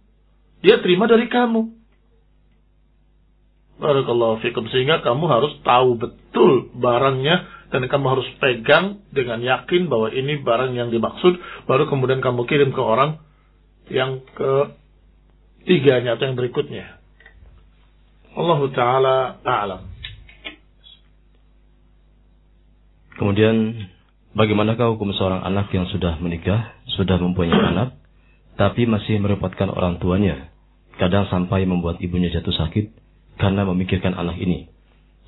Dia 0.65 0.81
terima 0.81 1.05
dari 1.05 1.29
kamu. 1.29 1.69
Barakallahu 3.77 4.41
fikum. 4.41 4.65
Sehingga 4.73 5.05
kamu 5.05 5.25
harus 5.29 5.53
tahu 5.61 6.01
betul 6.01 6.73
barangnya 6.73 7.45
dan 7.69 7.85
kamu 7.85 8.05
harus 8.17 8.25
pegang 8.41 9.05
dengan 9.13 9.37
yakin 9.41 9.85
bahwa 9.85 10.09
ini 10.09 10.41
barang 10.41 10.73
yang 10.73 10.89
dimaksud. 10.89 11.37
Baru 11.69 11.85
kemudian 11.85 12.25
kamu 12.25 12.49
kirim 12.49 12.73
ke 12.73 12.81
orang 12.81 13.21
yang 13.93 14.25
ketiganya 14.33 16.17
atau 16.17 16.25
yang 16.25 16.37
berikutnya. 16.37 16.97
Allah 18.35 18.59
Ta'ala 18.73 19.17
a'lam. 19.45 19.94
Kemudian 23.15 23.87
bagaimanakah 24.35 24.95
hukum 24.95 25.15
seorang 25.15 25.43
anak 25.47 25.71
yang 25.71 25.87
sudah 25.87 26.19
menikah, 26.19 26.75
sudah 26.99 27.15
mempunyai 27.15 27.55
anak, 27.55 27.95
tapi 28.59 28.83
masih 28.87 29.19
merepotkan 29.23 29.71
orang 29.71 29.99
tuanya, 30.03 30.51
kadang 30.99 31.27
sampai 31.31 31.63
membuat 31.63 31.99
ibunya 32.03 32.27
jatuh 32.31 32.51
sakit 32.51 32.91
karena 33.39 33.63
memikirkan 33.63 34.15
anak 34.15 34.35
ini. 34.39 34.67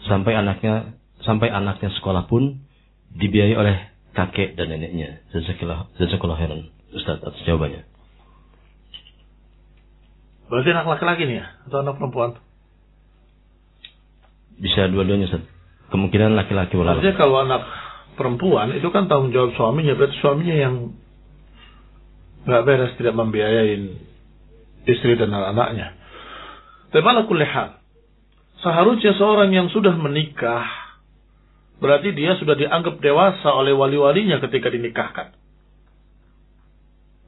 Sampai 0.08 0.36
anaknya 0.36 1.00
sampai 1.24 1.52
anaknya 1.52 1.92
sekolah 2.00 2.28
pun 2.28 2.64
dibiayai 3.16 3.56
oleh 3.56 3.78
kakek 4.16 4.60
dan 4.60 4.72
neneknya. 4.72 5.24
Jazakallah 5.32 6.40
heran. 6.40 6.72
Ustaz 6.92 7.20
atas 7.20 7.44
jawabannya. 7.44 7.84
Berarti 10.48 10.70
anak 10.72 10.88
laki-laki 10.88 11.28
nih 11.28 11.44
ya? 11.44 11.46
Atau 11.68 11.84
anak 11.84 12.00
perempuan? 12.00 12.40
Bisa 14.58 14.88
dua-duanya 14.88 15.28
Ustaz. 15.28 15.57
Kemungkinan 15.88 16.36
laki-laki 16.36 16.76
wala. 16.76 17.00
Maksudnya 17.00 17.16
kalau 17.16 17.40
anak 17.44 17.64
perempuan 18.20 18.76
itu 18.76 18.92
kan 18.92 19.08
tanggung 19.08 19.32
jawab 19.32 19.56
suaminya, 19.56 19.96
berarti 19.96 20.16
suaminya 20.20 20.56
yang 20.58 20.76
nggak 22.44 22.64
beres 22.64 22.94
tidak 23.00 23.16
membiayain 23.16 23.96
istri 24.88 25.16
dan 25.16 25.32
anak-anaknya. 25.32 25.96
Tapi 26.92 27.04
malah 27.04 27.28
kulihal. 27.28 27.80
Seharusnya 28.64 29.14
seorang 29.16 29.54
yang 29.54 29.68
sudah 29.70 29.94
menikah, 29.94 30.66
berarti 31.78 32.16
dia 32.16 32.36
sudah 32.42 32.58
dianggap 32.58 32.98
dewasa 33.04 33.54
oleh 33.54 33.76
wali-walinya 33.76 34.42
ketika 34.44 34.74
dinikahkan. 34.74 35.36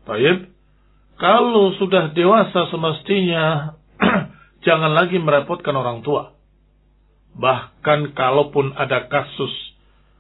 Baik. 0.10 0.50
Kalau 1.20 1.76
sudah 1.76 2.16
dewasa 2.16 2.72
semestinya 2.72 3.76
jangan 4.66 4.96
lagi 4.96 5.20
merepotkan 5.20 5.76
orang 5.76 6.02
tua. 6.02 6.39
Bahkan 7.38 8.18
kalaupun 8.18 8.74
ada 8.74 9.06
kasus 9.12 9.52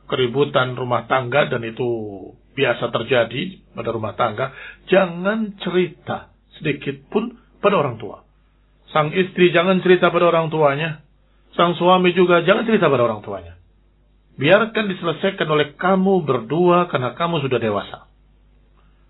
keributan 0.09 0.73
rumah 0.73 1.05
tangga 1.05 1.49
dan 1.49 1.61
itu 1.65 1.87
biasa 2.57 2.91
terjadi 2.91 3.61
pada 3.77 3.89
rumah 3.93 4.13
tangga, 4.17 4.51
jangan 4.89 5.55
cerita 5.61 6.33
sedikit 6.59 7.07
pun 7.13 7.39
pada 7.63 7.79
orang 7.79 8.01
tua. 8.01 8.25
Sang 8.89 9.13
istri 9.13 9.53
jangan 9.53 9.79
cerita 9.85 10.09
pada 10.09 10.33
orang 10.33 10.49
tuanya. 10.49 11.05
Sang 11.53 11.77
suami 11.77 12.13
juga 12.17 12.41
jangan 12.41 12.65
cerita 12.65 12.89
pada 12.89 13.05
orang 13.05 13.21
tuanya. 13.21 13.53
Biarkan 14.39 14.87
diselesaikan 14.87 15.45
oleh 15.51 15.75
kamu 15.75 16.23
berdua 16.23 16.87
karena 16.87 17.13
kamu 17.13 17.43
sudah 17.43 17.59
dewasa. 17.59 18.07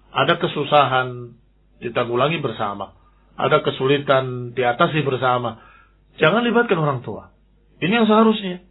Ada 0.10 0.42
kesusahan 0.42 1.38
ditanggulangi 1.86 2.42
bersama. 2.42 2.98
Ada 3.40 3.62
kesulitan 3.64 4.52
diatasi 4.58 5.06
bersama. 5.06 5.62
Jangan 6.18 6.44
libatkan 6.44 6.82
orang 6.82 7.06
tua. 7.06 7.32
Ini 7.80 7.94
yang 8.04 8.08
seharusnya. 8.08 8.64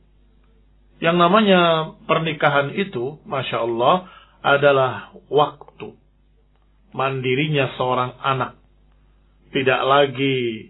Yang 0.99 1.17
namanya 1.17 1.61
pernikahan 2.05 2.75
itu, 2.77 3.23
Masya 3.25 3.65
Allah, 3.65 4.11
adalah 4.45 5.17
waktu. 5.33 5.97
Mandirinya 6.93 7.73
seorang 7.81 8.19
anak. 8.21 8.59
Tidak 9.49 9.81
lagi 9.87 10.69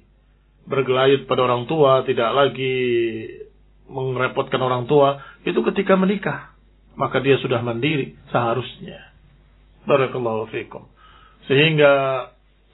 bergelayut 0.69 1.27
pada 1.27 1.49
orang 1.49 1.65
tua, 1.67 2.05
tidak 2.07 2.31
lagi 2.31 2.77
merepotkan 3.89 4.61
orang 4.63 4.85
tua. 4.87 5.19
Itu 5.43 5.65
ketika 5.73 5.97
menikah. 5.99 6.55
Maka 6.99 7.23
dia 7.23 7.39
sudah 7.39 7.63
mandiri 7.63 8.19
seharusnya. 8.31 9.15
Barakallahu 9.87 10.51
fikum. 10.51 10.87
Sehingga 11.47 12.27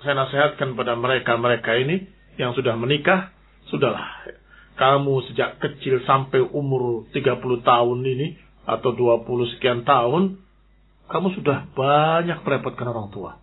saya 0.02 0.14
nasihatkan 0.16 0.74
pada 0.74 0.96
mereka-mereka 0.96 1.76
ini 1.76 2.08
yang 2.40 2.56
sudah 2.56 2.74
menikah, 2.74 3.30
sudahlah 3.70 4.43
kamu 4.74 5.30
sejak 5.30 5.62
kecil 5.62 6.02
sampai 6.02 6.42
umur 6.42 7.06
30 7.14 7.62
tahun 7.62 7.98
ini 8.02 8.34
atau 8.66 8.90
20 8.90 9.52
sekian 9.56 9.86
tahun, 9.86 10.40
kamu 11.06 11.28
sudah 11.38 11.68
banyak 11.76 12.42
merepotkan 12.42 12.90
orang 12.90 13.12
tua. 13.12 13.38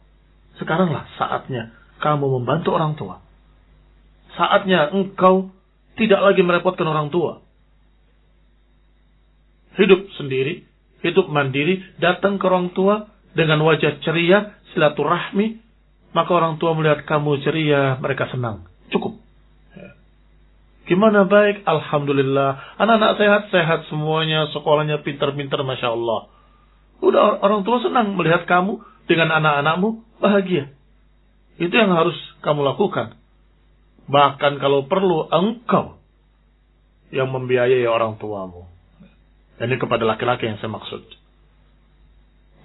Sekaranglah 0.60 1.08
saatnya 1.16 1.72
kamu 2.02 2.42
membantu 2.42 2.74
orang 2.76 2.98
tua. 2.98 3.22
Saatnya 4.36 4.90
engkau 4.92 5.54
tidak 5.96 6.20
lagi 6.20 6.42
merepotkan 6.42 6.90
orang 6.90 7.14
tua. 7.14 7.46
Hidup 9.78 10.10
sendiri, 10.20 10.68
hidup 11.06 11.32
mandiri, 11.32 11.80
datang 12.02 12.42
ke 12.42 12.44
orang 12.50 12.74
tua 12.76 13.08
dengan 13.32 13.64
wajah 13.64 14.04
ceria, 14.04 14.60
silaturahmi, 14.74 15.62
maka 16.12 16.32
orang 16.34 16.60
tua 16.60 16.76
melihat 16.76 17.08
kamu 17.08 17.40
ceria, 17.46 17.96
mereka 18.02 18.28
senang. 18.28 18.68
Cukup. 18.92 19.21
Gimana 20.90 21.30
baik? 21.30 21.64
Alhamdulillah. 21.64 22.80
Anak-anak 22.82 23.14
sehat-sehat 23.22 23.88
semuanya. 23.88 24.50
Sekolahnya 24.54 25.06
pintar-pintar. 25.06 25.62
Masya 25.62 25.94
Allah. 25.94 26.32
Udah 27.02 27.42
orang 27.42 27.66
tua 27.66 27.82
senang 27.82 28.14
melihat 28.14 28.46
kamu 28.46 28.82
dengan 29.10 29.34
anak-anakmu 29.42 30.06
bahagia. 30.22 30.70
Itu 31.58 31.74
yang 31.74 31.94
harus 31.94 32.16
kamu 32.46 32.62
lakukan. 32.66 33.18
Bahkan 34.10 34.58
kalau 34.62 34.86
perlu 34.90 35.30
engkau 35.30 36.02
yang 37.12 37.30
membiayai 37.30 37.86
orang 37.86 38.18
tuamu. 38.18 38.66
Ini 39.62 39.78
kepada 39.78 40.08
laki-laki 40.08 40.50
yang 40.50 40.58
saya 40.58 40.74
maksud. 40.74 41.06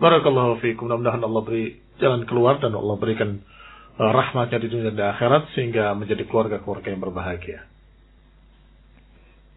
Barakallahu 0.00 0.61
fiikum. 0.64 0.88
Mudah-mudahan 0.88 1.20
Allah 1.20 1.42
beri 1.44 1.76
jalan 2.00 2.24
keluar 2.24 2.61
dan 2.61 2.72
Allah 2.72 2.96
berikan 2.96 3.40
uh, 4.00 4.11
rahmatnya 4.12 4.61
di 4.61 4.68
dunia 4.68 4.92
dan 4.92 5.12
akhirat 5.12 5.52
sehingga 5.52 5.92
menjadi 5.96 6.24
keluarga-keluarga 6.29 6.88
yang 6.92 7.02
berbahagia. 7.05 7.64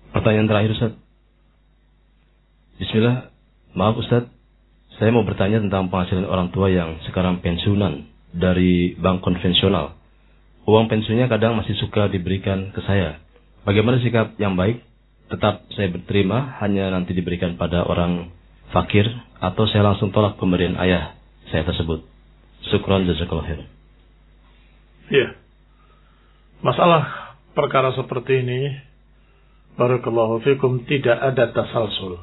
Pertanyaan 0.09 0.49
terakhir 0.49 0.71
Ustaz. 0.73 0.93
Bismillah. 2.81 3.29
Maaf 3.77 3.95
Ustaz. 4.01 4.25
Saya 4.97 5.15
mau 5.15 5.23
bertanya 5.23 5.63
tentang 5.63 5.87
penghasilan 5.87 6.27
orang 6.27 6.51
tua 6.51 6.67
yang 6.67 6.99
sekarang 7.07 7.39
pensiunan 7.39 8.09
dari 8.35 8.97
bank 8.99 9.23
konvensional. 9.23 9.95
Uang 10.67 10.91
pensiunnya 10.91 11.31
kadang 11.31 11.55
masih 11.55 11.77
suka 11.79 12.11
diberikan 12.11 12.75
ke 12.75 12.81
saya. 12.83 13.21
Bagaimana 13.63 14.01
sikap 14.03 14.35
yang 14.41 14.59
baik? 14.59 14.83
Tetap 15.29 15.69
saya 15.77 15.93
berterima 15.93 16.57
hanya 16.59 16.89
nanti 16.89 17.13
diberikan 17.13 17.53
pada 17.53 17.85
orang 17.85 18.33
fakir 18.73 19.05
atau 19.37 19.69
saya 19.69 19.85
langsung 19.85 20.09
tolak 20.09 20.41
pemberian 20.41 20.73
ayah 20.81 21.13
saya 21.53 21.63
tersebut. 21.63 22.01
Syukran 22.73 23.05
jazakallah 23.05 23.45
khair. 23.45 23.61
Iya. 25.09 25.37
Masalah 26.65 27.33
perkara 27.53 27.93
seperti 27.95 28.41
ini 28.43 28.88
Barakallahu 29.79 30.43
fikum 30.43 30.83
tidak 30.83 31.15
ada 31.15 31.55
tasalsul. 31.55 32.19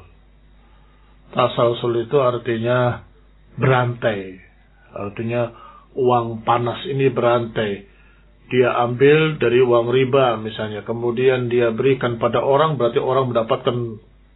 Tasalsul 1.33 2.05
itu 2.05 2.21
artinya 2.21 3.01
berantai. 3.57 4.37
Artinya 4.93 5.49
uang 5.97 6.45
panas 6.45 6.85
ini 6.85 7.09
berantai. 7.09 7.89
Dia 8.53 8.77
ambil 8.85 9.41
dari 9.41 9.57
uang 9.65 9.89
riba 9.89 10.37
misalnya. 10.37 10.85
Kemudian 10.85 11.49
dia 11.49 11.73
berikan 11.73 12.21
pada 12.21 12.45
orang 12.45 12.77
berarti 12.77 13.01
orang 13.01 13.33
mendapatkan 13.33 13.75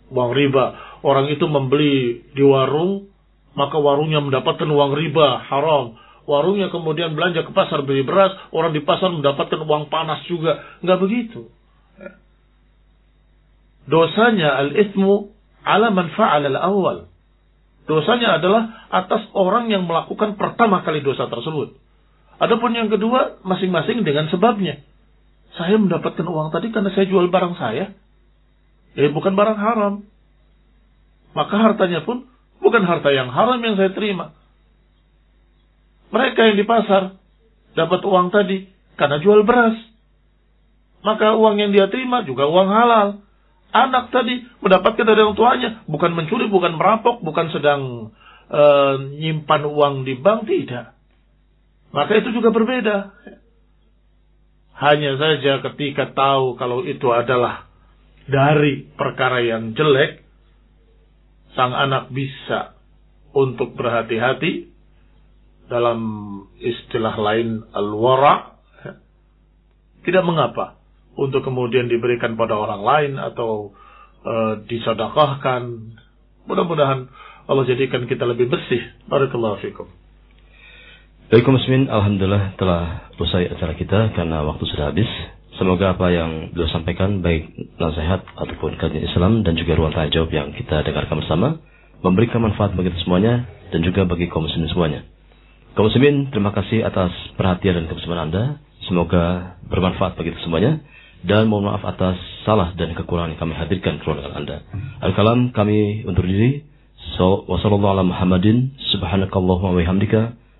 uang 0.09 0.31
riba. 0.33 0.65
Orang 1.05 1.29
itu 1.29 1.45
membeli 1.45 2.25
di 2.33 2.41
warung 2.41 3.05
maka 3.53 3.77
warungnya 3.77 4.23
mendapatkan 4.23 4.65
uang 4.65 4.97
riba 4.97 5.45
haram. 5.45 5.93
Warungnya 6.25 6.73
kemudian 6.73 7.17
belanja 7.17 7.43
ke 7.43 7.51
pasar 7.51 7.83
beli 7.83 8.05
beras, 8.05 8.31
orang 8.53 8.71
di 8.71 8.81
pasar 8.81 9.13
mendapatkan 9.13 9.61
uang 9.61 9.91
panas 9.91 10.23
juga. 10.29 10.79
Enggak 10.79 10.99
begitu. 11.03 11.49
Dosanya 13.89 14.57
al-ithmu 14.61 15.33
ala 15.65 15.89
man 15.89 16.13
fa'ala 16.13 16.49
al-awwal. 16.51 17.09
Dosanya 17.89 18.37
adalah 18.37 18.87
atas 18.93 19.25
orang 19.33 19.67
yang 19.73 19.89
melakukan 19.89 20.37
pertama 20.37 20.85
kali 20.85 21.01
dosa 21.01 21.27
tersebut. 21.27 21.75
Adapun 22.41 22.73
yang 22.73 22.89
kedua, 22.89 23.41
masing-masing 23.45 24.01
dengan 24.01 24.29
sebabnya. 24.29 24.81
Saya 25.57 25.77
mendapatkan 25.77 26.25
uang 26.25 26.49
tadi 26.49 26.73
karena 26.73 26.89
saya 26.93 27.05
jual 27.05 27.27
barang 27.29 27.55
saya. 27.59 27.93
Ya 28.97 29.07
bukan 29.11 29.35
barang 29.35 29.59
haram. 29.59 29.93
Maka 31.31 31.55
hartanya 31.55 32.03
pun 32.03 32.27
bukan 32.59 32.83
harta 32.83 33.11
yang 33.11 33.31
haram 33.31 33.59
yang 33.59 33.75
saya 33.79 33.91
terima. 33.91 34.35
Mereka 36.11 36.39
yang 36.51 36.57
di 36.59 36.65
pasar 36.67 37.15
dapat 37.71 38.03
uang 38.03 38.35
tadi 38.35 38.67
karena 38.99 39.17
jual 39.23 39.47
beras. 39.47 39.79
Maka 41.01 41.33
uang 41.39 41.55
yang 41.57 41.71
dia 41.71 41.87
terima 41.87 42.21
juga 42.27 42.45
uang 42.51 42.67
halal. 42.67 43.07
Anak 43.71 44.11
tadi 44.11 44.43
mendapatkan 44.59 45.03
dari 45.07 45.19
orang 45.23 45.37
tuanya, 45.39 45.69
bukan 45.87 46.11
mencuri, 46.15 46.47
bukan 46.51 46.75
merampok, 46.75 47.23
bukan 47.23 47.47
sedang 47.51 48.11
e, 48.51 48.63
nyimpan 49.19 49.63
uang 49.67 50.03
di 50.03 50.19
bank, 50.19 50.47
tidak. 50.47 50.95
Maka 51.91 52.11
itu 52.19 52.35
juga 52.35 52.51
berbeda. 52.51 53.11
Hanya 54.79 55.15
saja 55.19 55.61
ketika 55.71 56.11
tahu 56.15 56.55
kalau 56.55 56.83
itu 56.87 57.05
adalah 57.11 57.69
dari 58.25 58.87
perkara 58.95 59.43
yang 59.43 59.75
jelek, 59.75 60.23
sang 61.53 61.75
anak 61.75 62.09
bisa 62.11 62.79
untuk 63.35 63.75
berhati-hati 63.75 64.71
dalam 65.71 65.99
istilah 66.59 67.15
lain 67.15 67.63
al-wara 67.71 68.51
tidak 70.01 70.23
mengapa 70.25 70.80
untuk 71.15 71.43
kemudian 71.43 71.91
diberikan 71.91 72.39
pada 72.39 72.55
orang 72.55 72.81
lain 72.81 73.11
atau 73.19 73.75
e, 74.23 74.33
disedekahkan. 74.67 75.61
Mudah-mudahan 76.47 77.11
Allah 77.47 77.63
jadikan 77.67 78.07
kita 78.07 78.23
lebih 78.23 78.47
bersih. 78.47 78.81
Barakallahu 79.11 79.59
fikum. 79.59 79.87
Baik 81.31 81.47
Alhamdulillah 81.47 82.59
telah 82.59 83.07
usai 83.15 83.47
acara 83.47 83.71
kita 83.79 84.11
karena 84.15 84.43
waktu 84.43 84.67
sudah 84.67 84.91
habis. 84.91 85.07
Semoga 85.55 85.95
apa 85.95 86.11
yang 86.11 86.51
beliau 86.55 86.67
sampaikan 86.71 87.23
baik 87.23 87.47
nasihat 87.79 88.23
ataupun 88.35 88.75
kajian 88.79 89.03
Islam 89.03 89.43
dan 89.43 89.55
juga 89.55 89.77
ruang 89.79 89.95
tanya 89.95 90.11
jawab 90.11 90.31
yang 90.31 90.51
kita 90.55 90.83
dengarkan 90.83 91.21
bersama 91.21 91.59
memberikan 92.01 92.41
manfaat 92.41 92.73
bagi 92.73 92.89
kita 92.91 93.03
semuanya 93.05 93.45
dan 93.69 93.79
juga 93.85 94.03
bagi 94.09 94.27
kaum 94.27 94.43
muslimin 94.47 94.71
semuanya. 94.73 94.99
Kaum 95.77 95.87
muslimin, 95.87 96.33
terima 96.33 96.51
kasih 96.51 96.83
atas 96.83 97.13
perhatian 97.39 97.79
dan 97.79 97.85
kebersamaan 97.87 98.31
Anda. 98.31 98.43
Semoga 98.89 99.55
bermanfaat 99.71 100.19
bagi 100.19 100.33
kita 100.35 100.43
semuanya 100.43 100.81
dan 101.21 101.49
mohon 101.49 101.69
maaf 101.69 101.85
atas 101.85 102.17
salah 102.45 102.73
dan 102.73 102.97
kekurangan 102.97 103.37
yang 103.37 103.41
kami 103.41 103.53
hadirkan 103.53 104.01
keluarga 104.01 104.33
Anda. 104.33 104.57
Al-kalam 105.01 105.53
kami 105.53 106.05
undur 106.05 106.25
diri. 106.25 106.65
So, 107.17 107.45
wassalamualaikum 107.49 108.13
Muhammadin 108.13 108.77
subhanakallahumma 108.93 109.73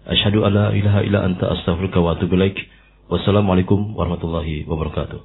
asyhadu 0.10 0.42
alla 0.46 0.74
ilaha 0.74 1.06
illa 1.06 1.26
anta 1.26 1.50
astaghfiruka 1.54 2.02
wa 2.02 2.18
atubu 2.18 2.34
ilaik. 2.38 2.58
Wassalamualaikum 3.10 3.94
warahmatullahi 3.94 4.66
wabarakatuh. 4.66 5.22